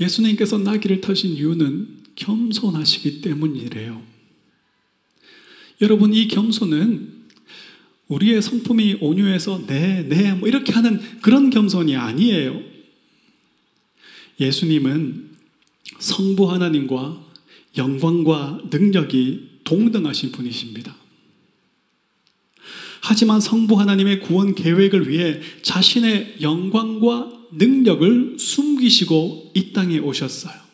예수님께서 0.01 0.59
나귀를 0.59 1.01
타신 1.01 1.31
이유는 1.31 2.06
겸손하시기 2.17 3.21
때문이래요. 3.21 4.03
여러분, 5.81 6.13
이 6.13 6.27
겸손은 6.29 7.17
우리의 8.09 8.41
성품이 8.41 8.99
온유해서 9.01 9.67
네, 9.67 10.07
네, 10.09 10.33
뭐 10.33 10.49
이렇게 10.49 10.73
하는 10.73 11.01
그런 11.21 11.51
겸손이 11.51 11.97
아니에요. 11.97 12.61
예수님은 14.41 15.31
성부 15.99 16.51
하나님과 16.51 17.25
영광과 17.77 18.61
능력이 18.71 19.61
동등하신 19.65 20.33
분이십니다. 20.33 20.95
하지만 23.03 23.41
성부 23.41 23.79
하나님의 23.79 24.21
구원 24.21 24.55
계획을 24.55 25.09
위해 25.09 25.41
자신의 25.63 26.39
영광과 26.41 27.33
능력을 27.53 28.37
숨기시고 28.39 29.53
이 29.55 29.73
땅에 29.73 29.99
오셨어요. 29.99 30.66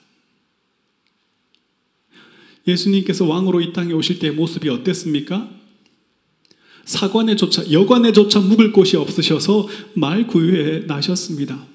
예수님께서 2.66 3.26
왕으로 3.26 3.60
이 3.60 3.72
땅에 3.72 3.92
오실 3.92 4.18
때의 4.18 4.34
모습이 4.34 4.68
어땠습니까? 4.68 5.48
사관에조차 6.84 7.70
여관에조차 7.70 8.40
묵을 8.40 8.72
곳이 8.72 8.96
없으셔서 8.96 9.68
말 9.94 10.26
구유에 10.26 10.84
나셨습니다. 10.86 11.66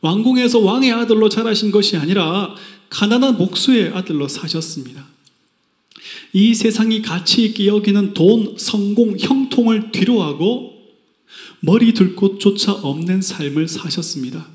왕궁에서 0.00 0.58
왕의 0.58 0.92
아들로 0.92 1.28
자라신 1.28 1.70
것이 1.70 1.96
아니라 1.96 2.54
가난한 2.90 3.38
목수의 3.38 3.90
아들로 3.90 4.28
사셨습니다. 4.28 5.06
이 6.32 6.54
세상이 6.54 7.02
가치 7.02 7.44
있게 7.44 7.66
여기는 7.66 8.14
돈, 8.14 8.56
성공, 8.58 9.16
형통을 9.18 9.92
뒤로하고 9.92 10.72
머리 11.60 11.94
둘 11.94 12.16
곳조차 12.16 12.72
없는 12.72 13.22
삶을 13.22 13.68
사셨습니다. 13.68 14.48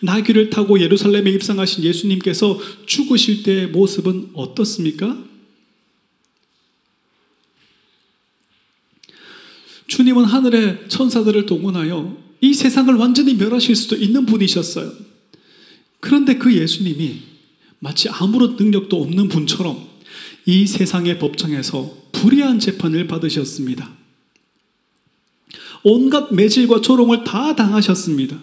나귀를 0.00 0.50
타고 0.50 0.80
예루살렘에 0.80 1.30
입성하신 1.30 1.84
예수님께서 1.84 2.58
죽으실 2.86 3.42
때의 3.42 3.68
모습은 3.68 4.30
어떻습니까? 4.34 5.16
주님은 9.86 10.24
하늘의 10.24 10.84
천사들을 10.88 11.46
동원하여 11.46 12.16
이 12.40 12.54
세상을 12.54 12.92
완전히 12.94 13.34
멸하실 13.34 13.76
수도 13.76 13.96
있는 13.96 14.26
분이셨어요. 14.26 14.92
그런데 16.00 16.38
그 16.38 16.52
예수님이 16.54 17.20
마치 17.78 18.08
아무런 18.08 18.56
능력도 18.56 19.00
없는 19.00 19.28
분처럼 19.28 19.86
이 20.46 20.66
세상의 20.66 21.18
법정에서 21.18 21.96
불의한 22.12 22.58
재판을 22.58 23.06
받으셨습니다. 23.06 23.90
온갖 25.84 26.32
매질과 26.32 26.80
조롱을 26.80 27.24
다 27.24 27.54
당하셨습니다. 27.54 28.40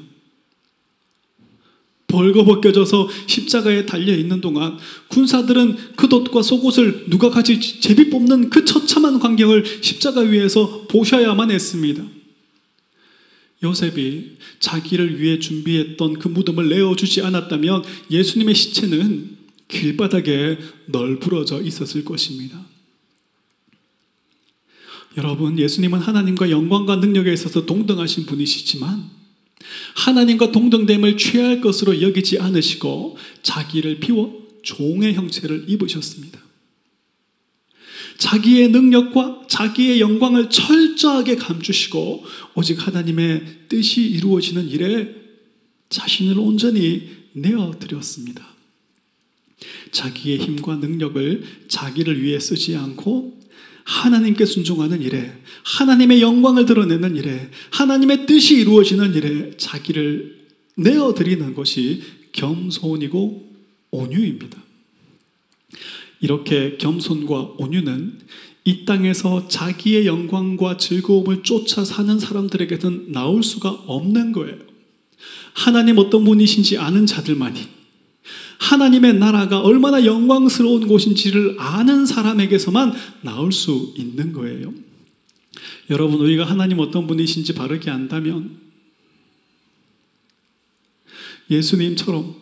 벌거벗겨져서 2.10 3.08
십자가에 3.28 3.86
달려 3.86 4.14
있는 4.16 4.42
동안 4.42 4.78
군사들은 5.08 5.96
그 5.96 6.10
돛과 6.10 6.42
속옷을 6.42 7.06
누가 7.10 7.30
같이 7.30 7.80
제비 7.80 8.10
뽑는 8.10 8.50
그 8.50 8.66
처참한 8.66 9.20
광경을 9.20 9.64
십자가 9.82 10.22
위에서 10.22 10.88
보셔야만 10.88 11.52
했습니다. 11.52 12.04
요셉이 13.64 14.38
자기를 14.60 15.22
위해 15.22 15.40
준비했던 15.40 16.20
그 16.20 16.28
무덤을 16.28 16.70
내어주지 16.70 17.22
않았다면 17.22 17.84
예수님의 18.10 18.56
시체는 18.56 19.38
길바닥에 19.68 20.58
널브러져 20.88 21.62
있었을 21.62 22.04
것입니다. 22.04 22.66
여러분, 25.18 25.60
예수님은 25.60 26.00
하나님과 26.00 26.50
영광과 26.50 26.98
능력에 26.98 27.34
있어서 27.34 27.66
동등하신 27.66 28.26
분이시지만 28.26 29.19
하나님과 29.96 30.52
동등됨을 30.52 31.18
취할 31.18 31.62
것으로 31.62 32.02
여기지 32.02 32.40
않으시고 32.40 33.18
자기를 33.44 34.00
비워 34.00 34.48
종의 34.64 35.14
형체를 35.14 35.66
입으셨습니다. 35.68 36.40
자기의 38.18 38.70
능력과 38.70 39.44
자기의 39.48 40.02
영광을 40.02 40.50
철저하게 40.50 41.38
감추시고 41.38 42.26
오직 42.56 42.86
하나님의 42.86 43.46
뜻이 43.70 44.02
이루어지는 44.02 44.68
일에 44.68 45.16
자신을 45.90 46.38
온전히 46.38 47.10
내어 47.34 47.76
드렸습니다. 47.80 48.46
자기의 49.92 50.40
힘과 50.40 50.76
능력을 50.76 51.44
자기를 51.68 52.22
위해 52.22 52.40
쓰지 52.40 52.76
않고 52.76 53.39
하나님께 53.90 54.46
순종하는 54.46 55.02
일에 55.02 55.34
하나님의 55.64 56.22
영광을 56.22 56.68
드러내는 56.68 57.16
일에 57.16 57.50
하나님의 57.72 58.28
뜻이 58.28 58.60
이루어지는 58.60 59.16
일에 59.16 59.58
자기를 59.58 60.38
내어 60.76 61.16
드리는 61.16 61.56
것이 61.56 62.04
겸손이고 62.32 63.52
온유입니다. 63.90 64.58
이렇게 66.22 66.78
겸손과 66.78 67.56
온유는 67.58 68.20
이 68.66 68.86
땅에서 68.86 69.48
자기의 69.48 70.06
영광과 70.06 70.78
즐거움을 70.78 71.42
쫓아 71.42 71.84
사는 71.84 72.20
사람들에게는 72.20 73.12
나올 73.12 73.42
수가 73.42 73.72
없는 73.72 74.34
거예요. 74.34 74.58
하나님 75.54 75.98
어떤 75.98 76.24
분이신지 76.24 76.78
아는 76.78 77.08
자들만이 77.08 77.79
하나님의 78.60 79.16
나라가 79.16 79.62
얼마나 79.62 80.06
영광스러운 80.06 80.88
곳인지를 80.88 81.56
아는 81.60 82.06
사람에게서만 82.06 82.94
나올 83.22 83.52
수 83.52 83.94
있는 83.98 84.34
거예요. 84.34 84.74
여러분, 85.90 86.20
우리가 86.20 86.44
하나님 86.44 86.80
어떤 86.80 87.08
분이신지 87.08 87.56
바르게 87.56 87.90
안다면 87.90 88.58
예수님처럼 91.50 92.36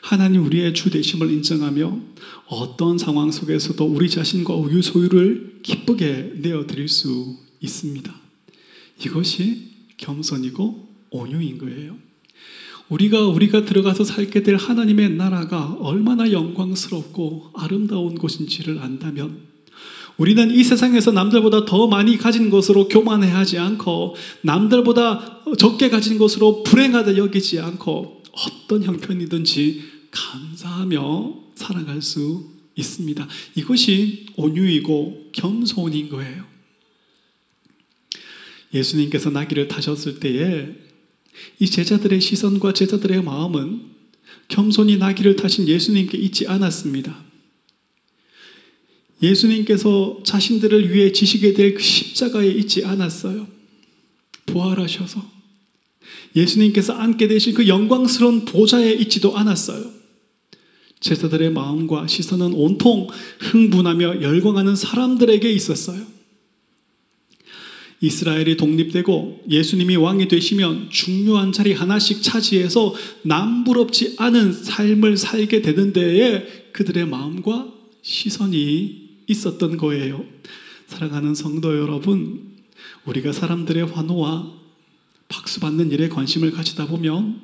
하나님 0.00 0.44
우리의 0.44 0.74
주 0.74 0.90
되심을 0.90 1.30
인정하며 1.30 1.98
어떤 2.46 2.98
상황 2.98 3.30
속에서도 3.32 3.84
우리 3.84 4.08
자신과 4.08 4.54
우유 4.54 4.82
소유를 4.82 5.60
기쁘게 5.62 6.34
내어 6.36 6.66
드릴 6.66 6.88
수 6.88 7.36
있습니다. 7.60 8.14
이것이 9.04 9.70
겸손이고 9.96 10.88
온유인 11.10 11.58
거예요. 11.58 11.96
우리가 12.88 13.26
우리가 13.28 13.64
들어가서 13.64 14.04
살게 14.04 14.42
될 14.42 14.56
하나님의 14.56 15.10
나라가 15.10 15.76
얼마나 15.80 16.30
영광스럽고 16.30 17.50
아름다운 17.54 18.14
곳인지를 18.14 18.78
안다면 18.78 19.54
우리는 20.16 20.50
이 20.50 20.62
세상에서 20.62 21.10
남들보다 21.10 21.64
더 21.64 21.88
많이 21.88 22.16
가진 22.16 22.50
것으로 22.50 22.88
교만해하지 22.88 23.58
않고 23.58 24.14
남들보다 24.42 25.42
적게 25.58 25.90
가진 25.90 26.18
것으로 26.18 26.62
불행하다 26.62 27.16
여기지 27.16 27.58
않고 27.58 28.22
어떤 28.32 28.84
형편이든지 28.84 29.82
감사하며 30.10 31.34
살아갈 31.54 32.00
수 32.00 32.44
있습니다. 32.76 33.26
이것이 33.56 34.26
온유이고 34.36 35.30
겸손인 35.32 36.08
거예요. 36.10 36.44
예수님께서 38.72 39.30
나귀를 39.30 39.68
타셨을 39.68 40.20
때에 40.20 40.83
이 41.58 41.66
제자들의 41.66 42.20
시선과 42.20 42.72
제자들의 42.72 43.22
마음은 43.22 43.82
겸손히 44.48 44.96
나귀를 44.96 45.36
타신 45.36 45.68
예수님께 45.68 46.18
있지 46.18 46.46
않았습니다. 46.46 47.24
예수님께서 49.22 50.20
자신들을 50.24 50.92
위해 50.92 51.12
지시게 51.12 51.54
될 51.54 51.74
그 51.74 51.82
십자가에 51.82 52.48
있지 52.48 52.84
않았어요. 52.84 53.46
부활하셔서 54.46 55.24
예수님께서 56.36 56.92
앉게 56.92 57.28
되신 57.28 57.54
그 57.54 57.66
영광스러운 57.68 58.44
보좌에 58.44 58.92
있지도 58.92 59.36
않았어요. 59.36 59.90
제자들의 61.00 61.52
마음과 61.52 62.06
시선은 62.06 62.54
온통 62.54 63.08
흥분하며 63.40 64.22
열광하는 64.22 64.76
사람들에게 64.76 65.50
있었어요. 65.50 66.13
이스라엘이 68.04 68.58
독립되고 68.58 69.44
예수님이 69.48 69.96
왕이 69.96 70.28
되시면 70.28 70.90
중요한 70.90 71.52
자리 71.52 71.72
하나씩 71.72 72.22
차지해서 72.22 72.94
남부럽지 73.22 74.16
않은 74.18 74.52
삶을 74.52 75.16
살게 75.16 75.62
되는 75.62 75.92
데에 75.94 76.70
그들의 76.72 77.06
마음과 77.06 77.72
시선이 78.02 79.20
있었던 79.26 79.78
거예요. 79.78 80.22
사랑하는 80.86 81.34
성도 81.34 81.78
여러분, 81.78 82.52
우리가 83.06 83.32
사람들의 83.32 83.86
환호와 83.86 84.52
박수 85.28 85.60
받는 85.60 85.90
일에 85.90 86.10
관심을 86.10 86.50
가지다 86.50 86.86
보면 86.86 87.40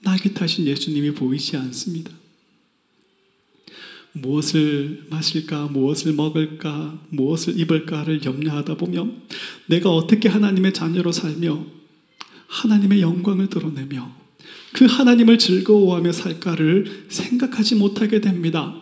낙이 0.00 0.32
타신 0.32 0.66
예수님이 0.66 1.10
보이지 1.12 1.56
않습니다. 1.58 2.17
무엇을 4.20 5.06
마실까, 5.10 5.66
무엇을 5.66 6.12
먹을까, 6.12 6.98
무엇을 7.10 7.58
입을까를 7.58 8.24
염려하다 8.24 8.76
보면 8.76 9.22
내가 9.66 9.90
어떻게 9.90 10.28
하나님의 10.28 10.72
자녀로 10.72 11.12
살며 11.12 11.64
하나님의 12.46 13.00
영광을 13.00 13.48
드러내며 13.48 14.10
그 14.72 14.84
하나님을 14.84 15.38
즐거워하며 15.38 16.12
살까를 16.12 17.06
생각하지 17.08 17.76
못하게 17.76 18.20
됩니다. 18.20 18.74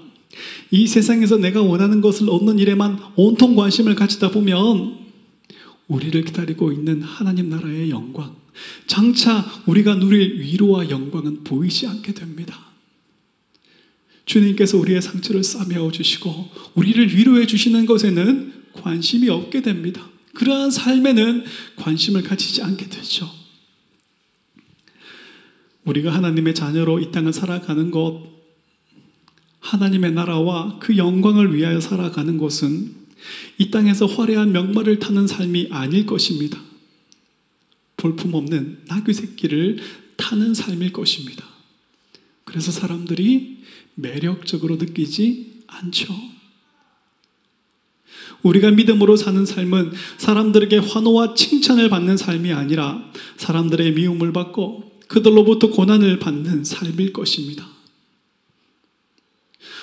이 0.71 0.87
세상에서 0.87 1.39
내가 1.39 1.63
원하는 1.63 2.01
것을 2.01 2.29
얻는 2.29 2.59
일에만 2.59 2.99
온통 3.17 3.55
관심을 3.57 3.95
가지다 3.95 4.31
보면 4.31 5.07
우리를 5.89 6.25
기다리고 6.25 6.73
있는 6.73 7.03
하나님 7.03 7.49
나라의 7.49 7.91
영광, 7.91 8.35
장차 8.87 9.45
우리가 9.67 9.97
누릴 9.97 10.41
위로와 10.41 10.91
영광은 10.91 11.45
보이지 11.45 11.87
않게 11.87 12.15
됩니다. 12.15 12.66
주님께서 14.27 14.77
우리의 14.77 15.01
상처를 15.01 15.43
싸매어 15.43 15.91
주시고 15.91 16.51
우리를 16.75 17.17
위로해 17.17 17.47
주시는 17.47 17.87
것에는 17.87 18.53
관심이 18.73 19.29
없게 19.31 19.63
됩니다. 19.63 20.07
그러한 20.35 20.71
삶에는 20.71 21.45
관심을 21.77 22.23
가지지 22.23 22.63
않게 22.63 22.89
되죠. 22.89 23.31
우리가 25.85 26.13
하나님의 26.13 26.55
자녀로 26.55 26.99
이 26.99 27.13
땅을 27.13 27.33
살아가는 27.33 27.91
것, 27.91 28.23
하나님의 29.61 30.13
나라와 30.13 30.79
그 30.81 30.97
영광을 30.97 31.55
위하여 31.55 31.81
살아가는 31.81 32.37
것은 32.37 32.95
이 33.59 33.71
땅에서 33.71 34.07
화려한 34.07 34.53
명말을 34.53 34.99
타는 34.99 35.27
삶이 35.27 35.69
아닐 35.71 36.05
것입니다. 36.05 36.61
볼품없는 37.97 38.83
나귀 38.89 39.15
새끼를 39.15 39.79
타는 40.17 40.55
삶일 40.55 40.93
것입니다. 40.93 41.45
그래서 42.45 42.71
사람들이 42.71 43.56
매력적으로 43.97 44.77
느끼지 44.77 45.65
않죠. 45.67 46.15
우리가 48.43 48.71
믿음으로 48.71 49.17
사는 49.17 49.45
삶은 49.45 49.93
사람들에게 50.19 50.79
환호와 50.79 51.35
칭찬을 51.35 51.89
받는 51.89 52.17
삶이 52.17 52.53
아니라 52.53 53.11
사람들의 53.37 53.93
미움을 53.93 54.33
받고 54.33 55.01
그들로부터 55.09 55.71
고난을 55.71 56.19
받는 56.19 56.65
삶일 56.65 57.13
것입니다. 57.13 57.67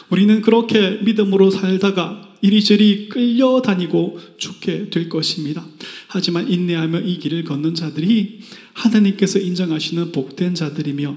우리는 0.10 0.42
그렇게 0.42 1.00
믿음으로 1.04 1.50
살다가 1.50 2.36
이리저리 2.42 3.10
끌려다니고 3.10 4.20
죽게 4.38 4.90
될 4.90 5.08
것입니다. 5.08 5.66
하지만 6.08 6.52
인내하며 6.52 7.02
이 7.02 7.18
길을 7.18 7.46
걷는 7.46 7.74
자들이 7.74 8.42
하나님께서 8.74 9.40
인정하시는 9.40 10.12
복된 10.12 10.54
자들이며 10.54 11.16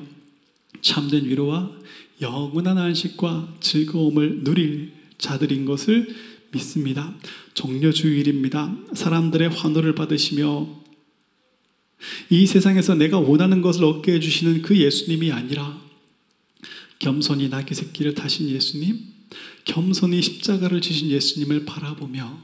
참된 0.82 1.24
위로와 1.24 1.75
영원한 2.20 2.78
안식과 2.78 3.56
즐거움을 3.60 4.44
누릴 4.44 4.92
자들인 5.18 5.64
것을 5.64 6.08
믿습니다. 6.52 7.14
종려주일입니다. 7.54 8.76
사람들의 8.94 9.50
환호를 9.50 9.94
받으시며 9.94 10.84
이 12.30 12.46
세상에서 12.46 12.94
내가 12.94 13.18
원하는 13.18 13.62
것을 13.62 13.84
얻게 13.84 14.12
해주시는 14.14 14.62
그 14.62 14.76
예수님이 14.76 15.32
아니라 15.32 15.80
겸손히 16.98 17.48
나귀 17.48 17.74
새끼를 17.74 18.14
타신 18.14 18.48
예수님, 18.48 19.00
겸손히 19.64 20.22
십자가를 20.22 20.80
지신 20.80 21.08
예수님을 21.10 21.64
바라보며 21.64 22.42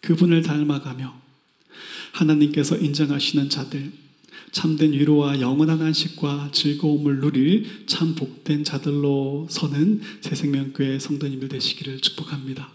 그분을 0.00 0.42
닮아가며 0.42 1.20
하나님께서 2.12 2.76
인정하시는 2.76 3.48
자들, 3.48 3.92
참된 4.54 4.92
위로와 4.92 5.40
영원한 5.40 5.82
안식과 5.82 6.50
즐거움을 6.52 7.18
누릴 7.18 7.86
참 7.86 8.14
복된 8.14 8.62
자들로 8.62 9.48
서는 9.50 10.00
새생명교회 10.20 11.00
성도님들 11.00 11.48
되시기를 11.48 11.98
축복합니다. 12.00 12.70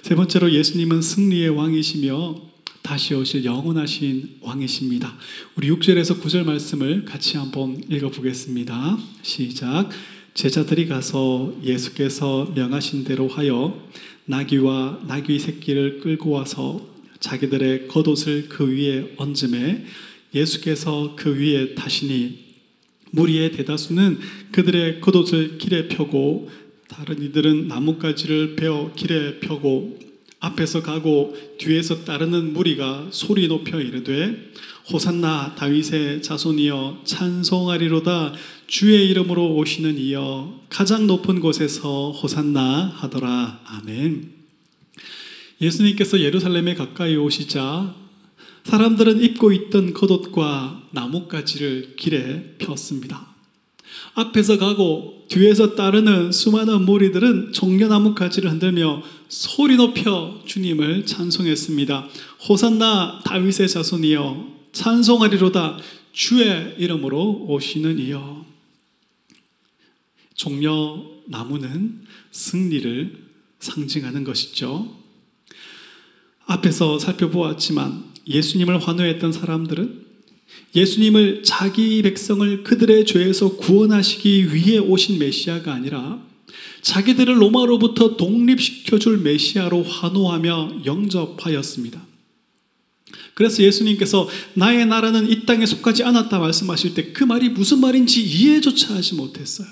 세 0.00 0.14
번째로 0.14 0.50
예수님은 0.50 1.02
승리의 1.02 1.50
왕이시며 1.50 2.34
다시 2.80 3.12
오실 3.14 3.44
영원하신 3.44 4.38
왕이십니다. 4.40 5.14
우리 5.54 5.68
6절에서 5.70 6.22
9절 6.22 6.44
말씀을 6.44 7.04
같이 7.04 7.36
한번 7.36 7.78
읽어보겠습니다. 7.90 8.98
시작. 9.20 9.90
제자들이 10.32 10.88
가서 10.88 11.54
예수께서 11.62 12.50
명하신 12.54 13.04
대로 13.04 13.28
하여 13.28 13.86
나귀와 14.24 15.00
나귀 15.06 15.40
새끼를 15.40 16.00
끌고 16.00 16.30
와서 16.30 16.88
자기들의 17.20 17.88
겉옷을 17.88 18.48
그 18.48 18.66
위에 18.66 19.12
얹음에 19.18 19.84
예수께서 20.34 21.14
그 21.16 21.38
위에 21.38 21.74
타시니 21.74 22.50
무리의 23.12 23.52
대다수는 23.52 24.18
그들의 24.52 25.00
겉옷을 25.00 25.58
길에 25.58 25.88
펴고 25.88 26.50
다른 26.88 27.22
이들은 27.22 27.68
나뭇가지를 27.68 28.56
베어 28.56 28.92
길에 28.96 29.40
펴고 29.40 29.98
앞에서 30.40 30.82
가고 30.82 31.36
뒤에서 31.58 32.04
따르는 32.04 32.52
무리가 32.54 33.08
소리 33.10 33.46
높여 33.46 33.80
이르되 33.80 34.52
호산나 34.90 35.54
다윗의 35.56 36.22
자손이여 36.22 37.02
찬송하리로다 37.04 38.32
주의 38.66 39.08
이름으로 39.10 39.54
오시는 39.54 39.98
이여 39.98 40.60
가장 40.68 41.06
높은 41.06 41.40
곳에서 41.40 42.12
호산나 42.12 42.94
하더라 42.96 43.60
아멘. 43.66 44.32
예수님께서 45.60 46.20
예루살렘에 46.20 46.74
가까이 46.74 47.16
오시자 47.16 47.99
사람들은 48.64 49.22
입고 49.22 49.52
있던 49.52 49.94
겉옷과 49.94 50.88
나뭇가지를 50.92 51.96
길에 51.96 52.56
폈습니다. 52.58 53.26
앞에서 54.14 54.58
가고 54.58 55.26
뒤에서 55.28 55.74
따르는 55.74 56.32
수많은 56.32 56.84
무리들은 56.84 57.52
종려나무 57.52 58.14
가지를 58.14 58.50
흔들며 58.50 59.02
소리 59.28 59.76
높여 59.76 60.42
주님을 60.44 61.06
찬송했습니다. 61.06 62.08
호산나 62.48 63.20
다윗의 63.24 63.68
자손이여 63.68 64.60
찬송하리로다 64.72 65.78
주의 66.12 66.74
이름으로 66.78 67.46
오시는 67.48 67.98
이여. 67.98 68.44
종려나무는 70.34 72.02
승리를 72.32 73.30
상징하는 73.60 74.24
것이죠. 74.24 74.96
앞에서 76.46 76.98
살펴보았지만 76.98 78.09
예수님을 78.30 78.78
환호했던 78.78 79.32
사람들은 79.32 80.06
예수님을 80.74 81.42
자기 81.42 82.00
백성을 82.02 82.62
그들의 82.62 83.04
죄에서 83.04 83.56
구원하시기 83.56 84.54
위해 84.54 84.78
오신 84.78 85.18
메시아가 85.18 85.72
아니라 85.72 86.24
자기들을 86.82 87.40
로마로부터 87.40 88.16
독립시켜줄 88.16 89.18
메시아로 89.18 89.82
환호하며 89.82 90.82
영접하였습니다. 90.86 92.06
그래서 93.34 93.62
예수님께서 93.62 94.28
나의 94.54 94.86
나라는 94.86 95.30
이 95.30 95.44
땅에 95.46 95.66
속하지 95.66 96.04
않았다 96.04 96.38
말씀하실 96.38 96.94
때 96.94 97.12
그 97.12 97.24
말이 97.24 97.48
무슨 97.48 97.80
말인지 97.80 98.22
이해조차 98.22 98.94
하지 98.94 99.14
못했어요. 99.14 99.68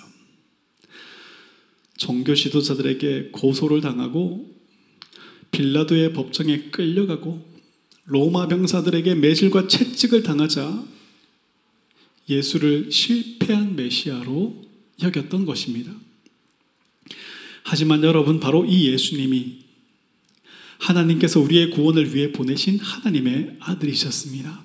종교 1.97 2.35
지도자들에게 2.35 3.31
고소를 3.33 3.81
당하고 3.81 4.55
빌라도의 5.51 6.13
법정에 6.13 6.71
끌려가고 6.71 7.48
로마 8.09 8.49
병사들에게 8.49 9.15
매질과 9.17 9.69
채찍을 9.69 10.23
당하자 10.23 10.85
예수를 12.29 12.91
실패한 12.91 13.77
메시아로 13.77 14.65
여겼던 15.03 15.47
것입니다. 15.47 15.93
하지만 17.63 18.03
여러분, 18.03 18.41
바로 18.41 18.65
이 18.65 18.91
예수님이 18.91 19.59
하나님께서 20.79 21.41
우리의 21.41 21.71
구원을 21.71 22.15
위해 22.15 22.33
보내신 22.33 22.79
하나님의 22.79 23.57
아들이셨습니다. 23.61 24.65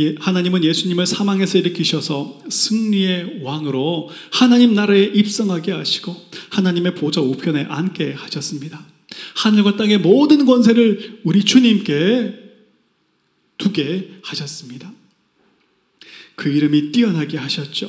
예, 0.00 0.14
하나님은 0.18 0.64
예수님을 0.64 1.06
사망에서 1.06 1.58
일으키셔서 1.58 2.42
승리의 2.50 3.40
왕으로 3.42 4.10
하나님 4.32 4.74
나라에 4.74 5.04
입성하게 5.04 5.72
하시고 5.72 6.14
하나님의 6.50 6.96
보좌 6.96 7.20
우편에 7.20 7.64
앉게 7.64 8.12
하셨습니다. 8.12 8.93
하늘과 9.36 9.76
땅의 9.76 9.98
모든 9.98 10.44
권세를 10.44 11.20
우리 11.24 11.44
주님께 11.44 12.44
두게 13.58 14.20
하셨습니다. 14.22 14.92
그 16.36 16.48
이름이 16.48 16.92
뛰어나게 16.92 17.38
하셨죠. 17.38 17.88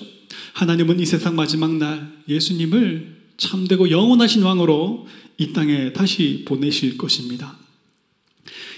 하나님은 0.53 0.99
이 0.99 1.05
세상 1.05 1.35
마지막 1.35 1.75
날 1.75 2.11
예수님을 2.27 3.15
참되고 3.37 3.89
영원하신 3.89 4.43
왕으로 4.43 5.07
이 5.37 5.51
땅에 5.51 5.91
다시 5.91 6.43
보내실 6.45 6.97
것입니다. 6.97 7.57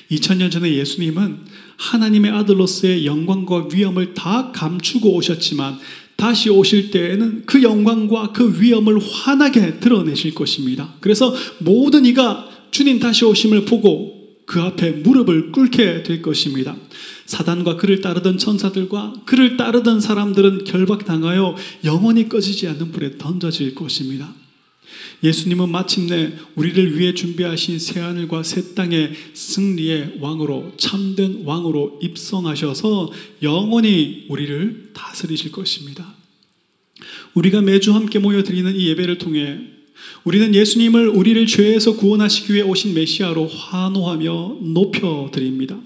2000년 0.10 0.52
전에 0.52 0.74
예수님은 0.74 1.46
하나님의 1.78 2.32
아들로서의 2.32 3.06
영광과 3.06 3.68
위엄을 3.72 4.14
다 4.14 4.52
감추고 4.52 5.14
오셨지만 5.14 5.80
다시 6.18 6.50
오실 6.50 6.92
때에는 6.92 7.44
그 7.46 7.64
영광과 7.64 8.34
그 8.34 8.60
위엄을 8.60 9.00
환하게 9.00 9.80
드러내실 9.80 10.34
것입니다. 10.34 10.96
그래서 11.00 11.34
모든 11.60 12.06
이가 12.06 12.50
주님 12.72 13.00
다시 13.00 13.24
오심을 13.24 13.66
보고 13.66 14.18
그 14.46 14.60
앞에 14.62 14.92
무릎을 14.92 15.52
꿇게 15.52 16.04
될 16.04 16.22
것입니다. 16.22 16.76
사단과 17.26 17.78
그를 17.78 18.02
따르던 18.02 18.38
천사들과 18.38 19.14
그를 19.26 19.58
따르던 19.58 20.02
사람들은 20.02 20.64
결박당하여 20.64 21.56
영원히 21.84 22.28
꺼지지 22.28 22.68
않는 22.68 22.92
불에 22.92 23.18
던져질 23.18 23.76
것입니다. 23.76 24.34
예수님은 25.24 25.70
마침내 25.70 26.34
우리를 26.56 26.98
위해 26.98 27.14
준비하신 27.14 27.80
새하늘과 27.80 28.44
새 28.44 28.76
땅의 28.76 29.14
승리의 29.34 30.18
왕으로 30.20 30.74
참된 30.78 31.44
왕으로 31.46 32.00
입성하셔서 32.02 33.12
영원히 33.42 34.26
우리를 34.30 34.92
다스리실 34.94 35.52
것입니다. 35.52 36.16
우리가 37.34 37.62
매주 37.62 37.94
함께 37.94 38.20
모여 38.20 38.44
드리는 38.44 38.76
이 38.76 38.88
예배를 38.90 39.18
통해 39.18 39.60
우리는 40.24 40.54
예수님을 40.54 41.10
우리를 41.10 41.46
죄에서 41.48 41.96
구원하시기 41.96 42.54
위해 42.54 42.64
오신 42.64 42.94
메시아로 42.94 43.48
환호하며 43.48 44.58
높여 44.74 45.30
드립니다. 45.32 45.80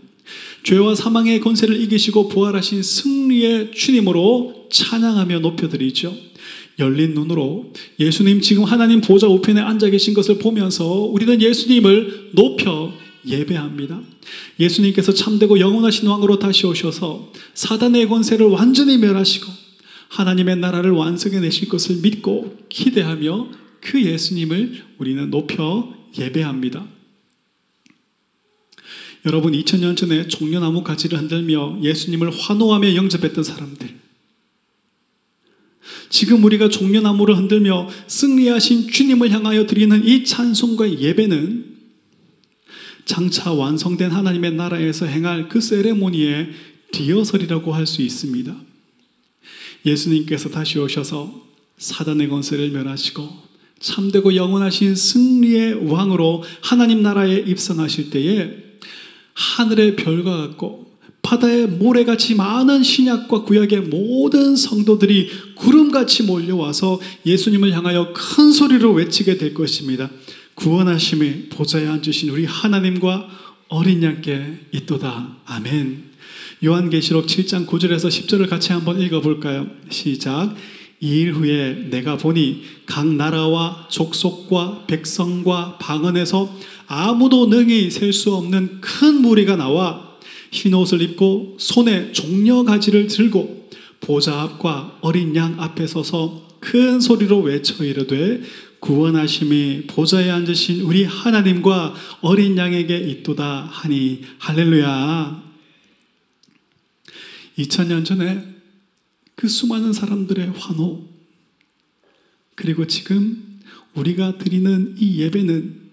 죄와 0.63 0.95
사망의 0.95 1.39
권세를 1.39 1.79
이기시고 1.81 2.29
부활하신 2.29 2.83
승리의 2.83 3.71
주님으로 3.73 4.67
찬양하며 4.71 5.39
높여 5.39 5.67
드리죠. 5.67 6.15
열린 6.79 7.13
눈으로 7.13 7.73
예수님 7.99 8.41
지금 8.41 8.63
하나님 8.63 9.01
보좌 9.01 9.27
우편에 9.27 9.61
앉아 9.61 9.89
계신 9.89 10.13
것을 10.13 10.39
보면서 10.39 10.85
우리는 10.85 11.41
예수님을 11.41 12.31
높여 12.33 12.93
예배합니다. 13.25 14.01
예수님께서 14.59 15.13
참되고 15.13 15.59
영원하신 15.59 16.07
왕으로 16.07 16.39
다시 16.39 16.65
오셔서 16.65 17.31
사단의 17.53 18.07
권세를 18.07 18.47
완전히 18.47 18.97
멸하시고 18.97 19.51
하나님의 20.09 20.57
나라를 20.57 20.91
완성해 20.91 21.39
내실 21.39 21.69
것을 21.69 21.97
믿고 21.97 22.57
기대하며 22.69 23.49
그 23.79 24.03
예수님을 24.03 24.83
우리는 24.97 25.29
높여 25.29 25.93
예배합니다. 26.17 26.85
여러분 29.25 29.53
2000년 29.53 29.95
전에 29.95 30.27
종려나무 30.27 30.83
가지를 30.83 31.19
흔들며 31.19 31.79
예수님을 31.83 32.31
환호하며 32.31 32.95
영접했던 32.95 33.43
사람들 33.43 34.00
지금 36.09 36.43
우리가 36.43 36.69
종려나무를 36.69 37.37
흔들며 37.37 37.89
승리하신 38.07 38.89
주님을 38.89 39.31
향하여 39.31 39.65
드리는 39.65 40.05
이 40.05 40.23
찬송과 40.23 40.99
예배는 40.99 41.71
장차 43.05 43.51
완성된 43.51 44.11
하나님의 44.11 44.53
나라에서 44.53 45.05
행할 45.05 45.49
그 45.49 45.59
세레모니의 45.59 46.51
리허설이라고 46.93 47.73
할 47.73 47.85
수 47.87 48.01
있습니다. 48.01 48.55
예수님께서 49.85 50.49
다시 50.49 50.77
오셔서 50.77 51.47
사단의 51.77 52.29
권세를 52.29 52.69
멸하시고 52.69 53.27
참되고 53.79 54.35
영원하신 54.35 54.95
승리의 54.95 55.89
왕으로 55.89 56.43
하나님 56.61 57.01
나라에 57.01 57.37
입성하실 57.39 58.11
때에 58.11 58.57
하늘의 59.33 59.95
별과 59.95 60.37
같고 60.37 60.90
바다의 61.31 61.67
모래같이 61.67 62.35
많은 62.35 62.83
신약과 62.83 63.43
구약의 63.43 63.83
모든 63.83 64.57
성도들이 64.57 65.29
구름같이 65.55 66.23
몰려와서 66.23 66.99
예수님을 67.25 67.71
향하여 67.71 68.11
큰 68.13 68.51
소리로 68.51 68.91
외치게 68.91 69.37
될 69.37 69.53
것입니다. 69.53 70.09
구원하심의 70.55 71.47
보좌에 71.49 71.87
앉으신 71.87 72.29
우리 72.31 72.43
하나님과 72.43 73.29
어린 73.69 74.03
양께 74.03 74.57
있도다. 74.73 75.37
아멘. 75.45 76.03
요한계시록 76.65 77.27
7장 77.27 77.65
9절에서 77.65 78.09
10절을 78.09 78.49
같이 78.49 78.73
한번 78.73 78.99
읽어볼까요? 78.99 79.67
시작. 79.89 80.53
이일 80.99 81.31
후에 81.31 81.87
내가 81.89 82.17
보니 82.17 82.63
각 82.85 83.07
나라와 83.07 83.87
족속과 83.89 84.83
백성과 84.87 85.77
방언에서 85.79 86.53
아무도 86.87 87.45
능히 87.45 87.89
셀 87.89 88.11
수 88.11 88.35
없는 88.35 88.81
큰 88.81 89.21
무리가 89.21 89.55
나와 89.55 90.10
흰 90.51 90.73
옷을 90.73 91.01
입고 91.01 91.57
손에 91.59 92.11
종려 92.11 92.63
가지를 92.63 93.07
들고 93.07 93.69
보좌 94.01 94.41
앞과 94.41 94.99
어린 95.01 95.35
양 95.35 95.59
앞에 95.59 95.87
서서 95.87 96.47
큰 96.59 96.99
소리로 96.99 97.39
외쳐 97.41 97.83
이르되 97.83 98.41
구원하심이 98.79 99.83
보좌에 99.87 100.29
앉으신 100.29 100.81
우리 100.81 101.03
하나님과 101.03 101.93
어린 102.21 102.57
양에게 102.57 102.97
있도다 102.97 103.69
하니 103.71 104.23
할렐루야. 104.39 105.43
2000년 107.57 108.05
전에 108.05 108.43
그 109.35 109.47
수많은 109.47 109.93
사람들의 109.93 110.53
환호 110.57 111.07
그리고 112.55 112.87
지금 112.87 113.59
우리가 113.93 114.37
드리는 114.37 114.95
이 114.97 115.19
예배는 115.19 115.91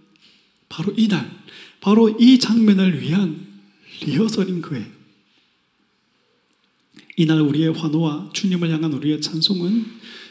바로 0.69 0.93
이날, 0.97 1.31
바로 1.81 2.09
이 2.19 2.39
장면을 2.39 3.01
위한 3.01 3.48
리허설인 4.01 4.63
거예요. 4.63 4.87
이날 7.17 7.41
우리의 7.41 7.73
환호와 7.73 8.31
주님을 8.33 8.71
향한 8.71 8.93
우리의 8.93 9.21
찬송은 9.21 9.87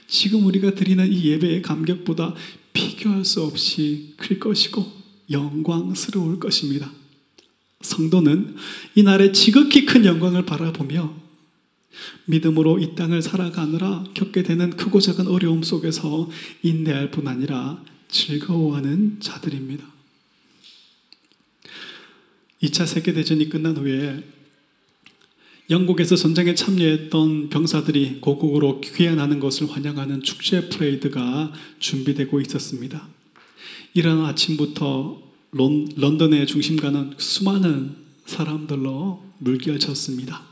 지금 0.08 0.46
우리가 0.46 0.74
드리는 0.74 1.12
이 1.12 1.26
예배의 1.26 1.62
감격보다 1.62 2.34
비교할 2.72 3.26
수 3.26 3.44
없이 3.44 4.14
클 4.18 4.40
것이고 4.40 4.86
영광스러울 5.30 6.40
것입니다. 6.40 6.92
성도는 7.82 8.56
이날의 8.96 9.34
지극히 9.34 9.86
큰 9.86 10.06
영광을 10.06 10.46
바라보며 10.46 11.14
믿음으로 12.26 12.80
이 12.80 12.96
땅을 12.96 13.22
살아가느라 13.22 14.06
겪게 14.14 14.44
되는 14.44 14.70
크고 14.72 15.00
작은 15.00 15.28
어려움 15.28 15.64
속에서 15.64 16.30
인내할 16.64 17.12
뿐 17.12 17.28
아니라 17.28 17.84
즐거워하는 18.08 19.20
자들입니다. 19.20 19.97
2차 22.62 22.88
세계대전이 22.88 23.50
끝난 23.50 23.78
후에 23.78 24.24
영국에서 25.70 26.16
전쟁에 26.16 26.56
참여했던 26.56 27.50
병사들이 27.50 28.20
고국으로 28.22 28.80
귀환하는 28.82 29.40
것을 29.40 29.70
환영하는 29.70 30.24
축제 30.24 30.70
프레이드가 30.70 31.52
준비되고 31.80 32.40
있었습니다. 32.42 33.08
이른 33.94 34.22
아침부터 34.22 35.22
런던의 35.52 36.48
중심가는 36.48 37.16
수많은 37.18 37.96
사람들로 38.26 39.24
물결쳤습니다. 39.40 40.46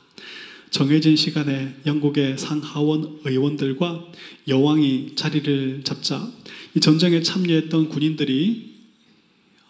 정해진 0.70 1.16
시간에 1.16 1.76
영국의 1.86 2.38
상하원 2.38 3.20
의원들과 3.24 4.06
여왕이 4.50 5.14
자리를 5.16 5.82
잡자 5.86 6.30
이 6.76 6.82
전쟁에 6.82 7.22
참여했던 7.22 7.88
군인들이 7.88 8.75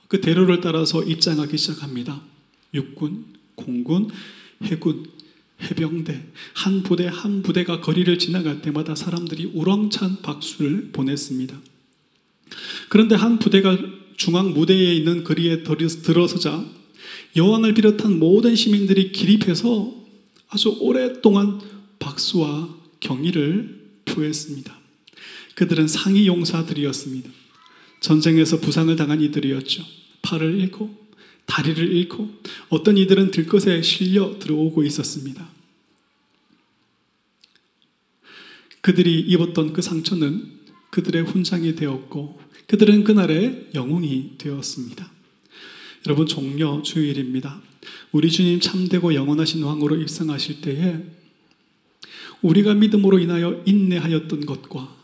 그 0.07 0.21
대로를 0.21 0.61
따라서 0.61 1.03
입장하기 1.03 1.57
시작합니다. 1.57 2.21
육군, 2.73 3.25
공군, 3.55 4.09
해군, 4.63 5.05
해병대 5.61 6.21
한 6.53 6.83
부대 6.83 7.07
한 7.07 7.41
부대가 7.41 7.79
거리를 7.79 8.17
지나갈 8.19 8.61
때마다 8.61 8.93
사람들이 8.93 9.51
우렁찬 9.53 10.21
박수를 10.21 10.89
보냈습니다. 10.91 11.57
그런데 12.89 13.15
한 13.15 13.39
부대가 13.39 13.77
중앙 14.17 14.53
무대에 14.53 14.93
있는 14.93 15.23
거리에 15.23 15.63
들어서자 15.63 16.65
여왕을 17.35 17.73
비롯한 17.73 18.19
모든 18.19 18.55
시민들이 18.55 19.11
기립해서 19.11 19.93
아주 20.49 20.77
오랫동안 20.79 21.59
박수와 21.99 22.69
경의를 22.99 24.01
표했습니다. 24.05 24.75
그들은 25.55 25.87
상위 25.87 26.27
용사들이었습니다. 26.27 27.29
전쟁에서 28.05 28.59
부상을 28.59 28.95
당한 28.95 29.19
이들이었죠. 29.19 29.83
팔을 30.21 30.59
잃고 30.59 30.95
다리를 31.47 31.91
잃고 31.91 32.29
어떤 32.69 32.97
이들은 32.97 33.31
들것에 33.31 33.81
실려 33.81 34.37
들어오고 34.37 34.83
있었습니다. 34.83 35.49
그들이 38.81 39.21
입었던 39.21 39.73
그 39.73 39.81
상처는 39.81 40.51
그들의 40.91 41.23
훈장이 41.23 41.75
되었고 41.75 42.39
그들은 42.67 43.03
그날의 43.03 43.71
영웅이 43.73 44.35
되었습니다. 44.37 45.11
여러분 46.05 46.27
종려 46.27 46.83
주일입니다. 46.83 47.59
우리 48.11 48.29
주님 48.29 48.59
참되고 48.59 49.15
영원하신 49.15 49.63
왕으로 49.63 49.95
입성하실 49.95 50.61
때에 50.61 51.03
우리가 52.43 52.75
믿음으로 52.75 53.17
인하여 53.17 53.63
인내하였던 53.65 54.45
것과 54.45 54.94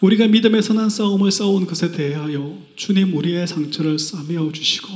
우리가 0.00 0.28
믿음의 0.28 0.62
선한 0.62 0.90
싸움을 0.90 1.30
싸운 1.30 1.66
것에 1.66 1.90
대하여 1.92 2.58
주님 2.76 3.14
우리의 3.14 3.46
상처를 3.46 3.98
싸매어 3.98 4.52
주시고 4.52 4.88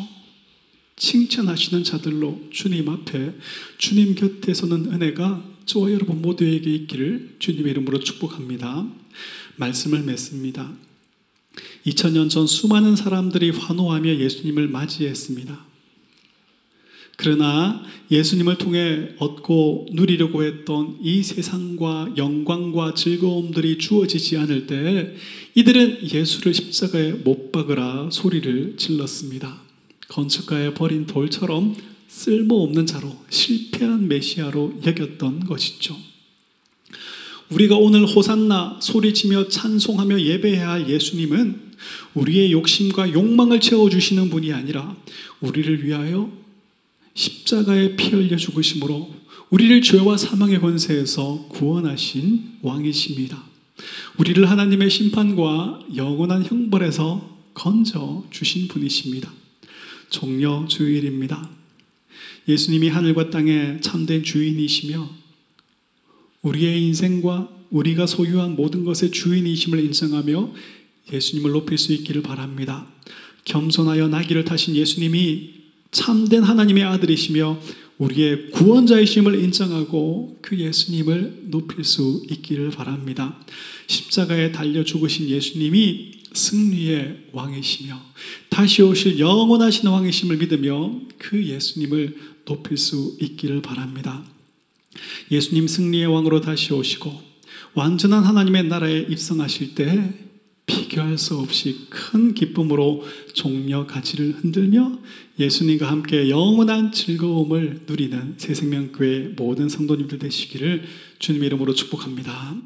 칭찬하시는 0.97 1.85
자들로 1.85 2.41
주님 2.51 2.89
앞에 2.89 3.35
주님 3.79 4.15
곁에 4.15 4.55
서는 4.55 4.93
은혜가 4.93 5.45
저와 5.67 5.93
여러분 5.93 6.23
모두에게 6.23 6.75
있기를 6.75 7.37
주님의 7.39 7.73
이름으로 7.73 8.01
축복합니다. 8.01 8.89
말씀을 9.57 10.03
맺습니다. 10.03 10.73
2000년 11.87 12.31
전 12.31 12.47
수많은 12.47 12.97
사람들이 12.97 13.51
환호하며 13.51 14.17
예수님을 14.17 14.69
맞이했습니다. 14.69 15.68
그러나 17.21 17.83
예수님을 18.13 18.59
통해 18.59 19.09
얻고 19.19 19.89
누리려고 19.91 20.45
했던 20.45 20.99
이 21.03 21.25
세상과 21.25 22.15
영광과 22.17 22.95
즐거움들이 22.95 23.79
주어지지 23.79 24.37
않을 24.37 24.69
때 24.69 25.17
이들은 25.57 26.13
예수를 26.13 26.55
십자가에 26.55 27.11
못 27.11 27.51
박으라 27.51 28.11
소리를 28.13 28.77
질렀습니다. 28.77 29.63
건축가에 30.07 30.75
버린 30.75 31.07
돌처럼 31.09 31.75
쓸모없는 32.07 32.87
자로 32.87 33.17
실패한 33.31 34.07
메시아로 34.07 34.83
여겼던 34.87 35.41
것이죠. 35.45 35.97
우리가 37.51 37.75
오늘 37.79 38.07
호산나 38.07 38.79
소리치며 38.81 39.49
찬송하며 39.49 40.21
예배해야 40.21 40.71
할 40.71 40.89
예수님은 40.89 41.63
우리의 42.15 42.53
욕심과 42.53 43.13
욕망을 43.13 43.59
채워주시는 43.59 44.31
분이 44.31 44.53
아니라 44.53 44.97
우리를 45.41 45.85
위하여 45.85 46.47
십자가에 47.19 47.97
피 47.97 48.11
흘려 48.11 48.37
죽으심으로 48.37 49.13
우리를 49.51 49.83
죄와 49.83 50.17
사망의 50.17 50.61
권세에서 50.61 51.49
구원하신 51.49 52.59
왕이십니다. 52.63 53.43
우리를 54.19 54.49
하나님의 54.49 54.89
심판과 54.89 55.81
영원한 55.97 56.45
형벌에서 56.45 57.39
건져 57.55 58.25
주신 58.31 58.69
분이십니다. 58.69 59.33
종려 60.11 60.67
주일입니다. 60.69 61.51
예수님이 62.47 62.89
하늘과 62.89 63.31
땅의 63.31 63.81
참된 63.81 64.23
주인이시며 64.23 65.11
우리의 66.43 66.85
인생과 66.85 67.49
우리가 67.71 68.07
소유한 68.07 68.55
모든 68.55 68.85
것의 68.85 69.11
주인이심을 69.11 69.81
인정하며 69.81 70.53
예수님을 71.13 71.51
높일 71.51 71.79
수 71.79 71.93
있기를 71.93 72.23
바랍니다. 72.23 72.87
겸손하여 73.45 74.07
나귀를 74.07 74.45
타신 74.45 74.77
예수님이 74.77 75.58
참된 75.91 76.43
하나님의 76.43 76.85
아들이시며 76.85 77.61
우리의 77.99 78.51
구원자이심을 78.53 79.43
인정하고 79.43 80.39
그 80.41 80.57
예수님을 80.57 81.47
높일 81.47 81.85
수 81.85 82.23
있기를 82.31 82.71
바랍니다. 82.71 83.37
십자가에 83.89 84.53
달려 84.53 84.85
죽으신 84.85 85.29
예수님이 85.29 86.13
승리의 86.33 87.29
왕이시며 87.33 88.01
다시 88.51 88.83
오실 88.83 89.19
영원하신 89.19 89.89
왕이심을 89.89 90.37
믿으며 90.37 91.01
그 91.19 91.45
예수님을 91.45 92.17
높일 92.45 92.77
수 92.77 93.17
있기를 93.21 93.63
바랍니다. 93.63 94.25
예수님 95.31 95.67
승리의 95.67 96.07
왕으로 96.07 96.41
다시 96.41 96.73
오시고 96.73 97.29
완전한 97.75 98.25
하나님의 98.25 98.65
나라에 98.65 99.07
입성하실 99.09 99.75
때 99.75 100.28
비교할 100.69 101.19
수 101.19 101.39
없이 101.39 101.87
큰 101.91 102.35
기쁨으로 102.35 103.03
종려 103.33 103.87
가치를 103.87 104.35
흔들며 104.39 104.99
예수님과 105.41 105.91
함께 105.91 106.29
영원한 106.29 106.93
즐거움을 106.93 107.81
누리는 107.89 108.35
새생명교회 108.37 109.35
모든 109.37 109.69
성도님들 109.69 110.21
되시기를 110.21 110.85
주님의 111.19 111.47
이름으로 111.49 111.75
축복합니다. 111.75 112.57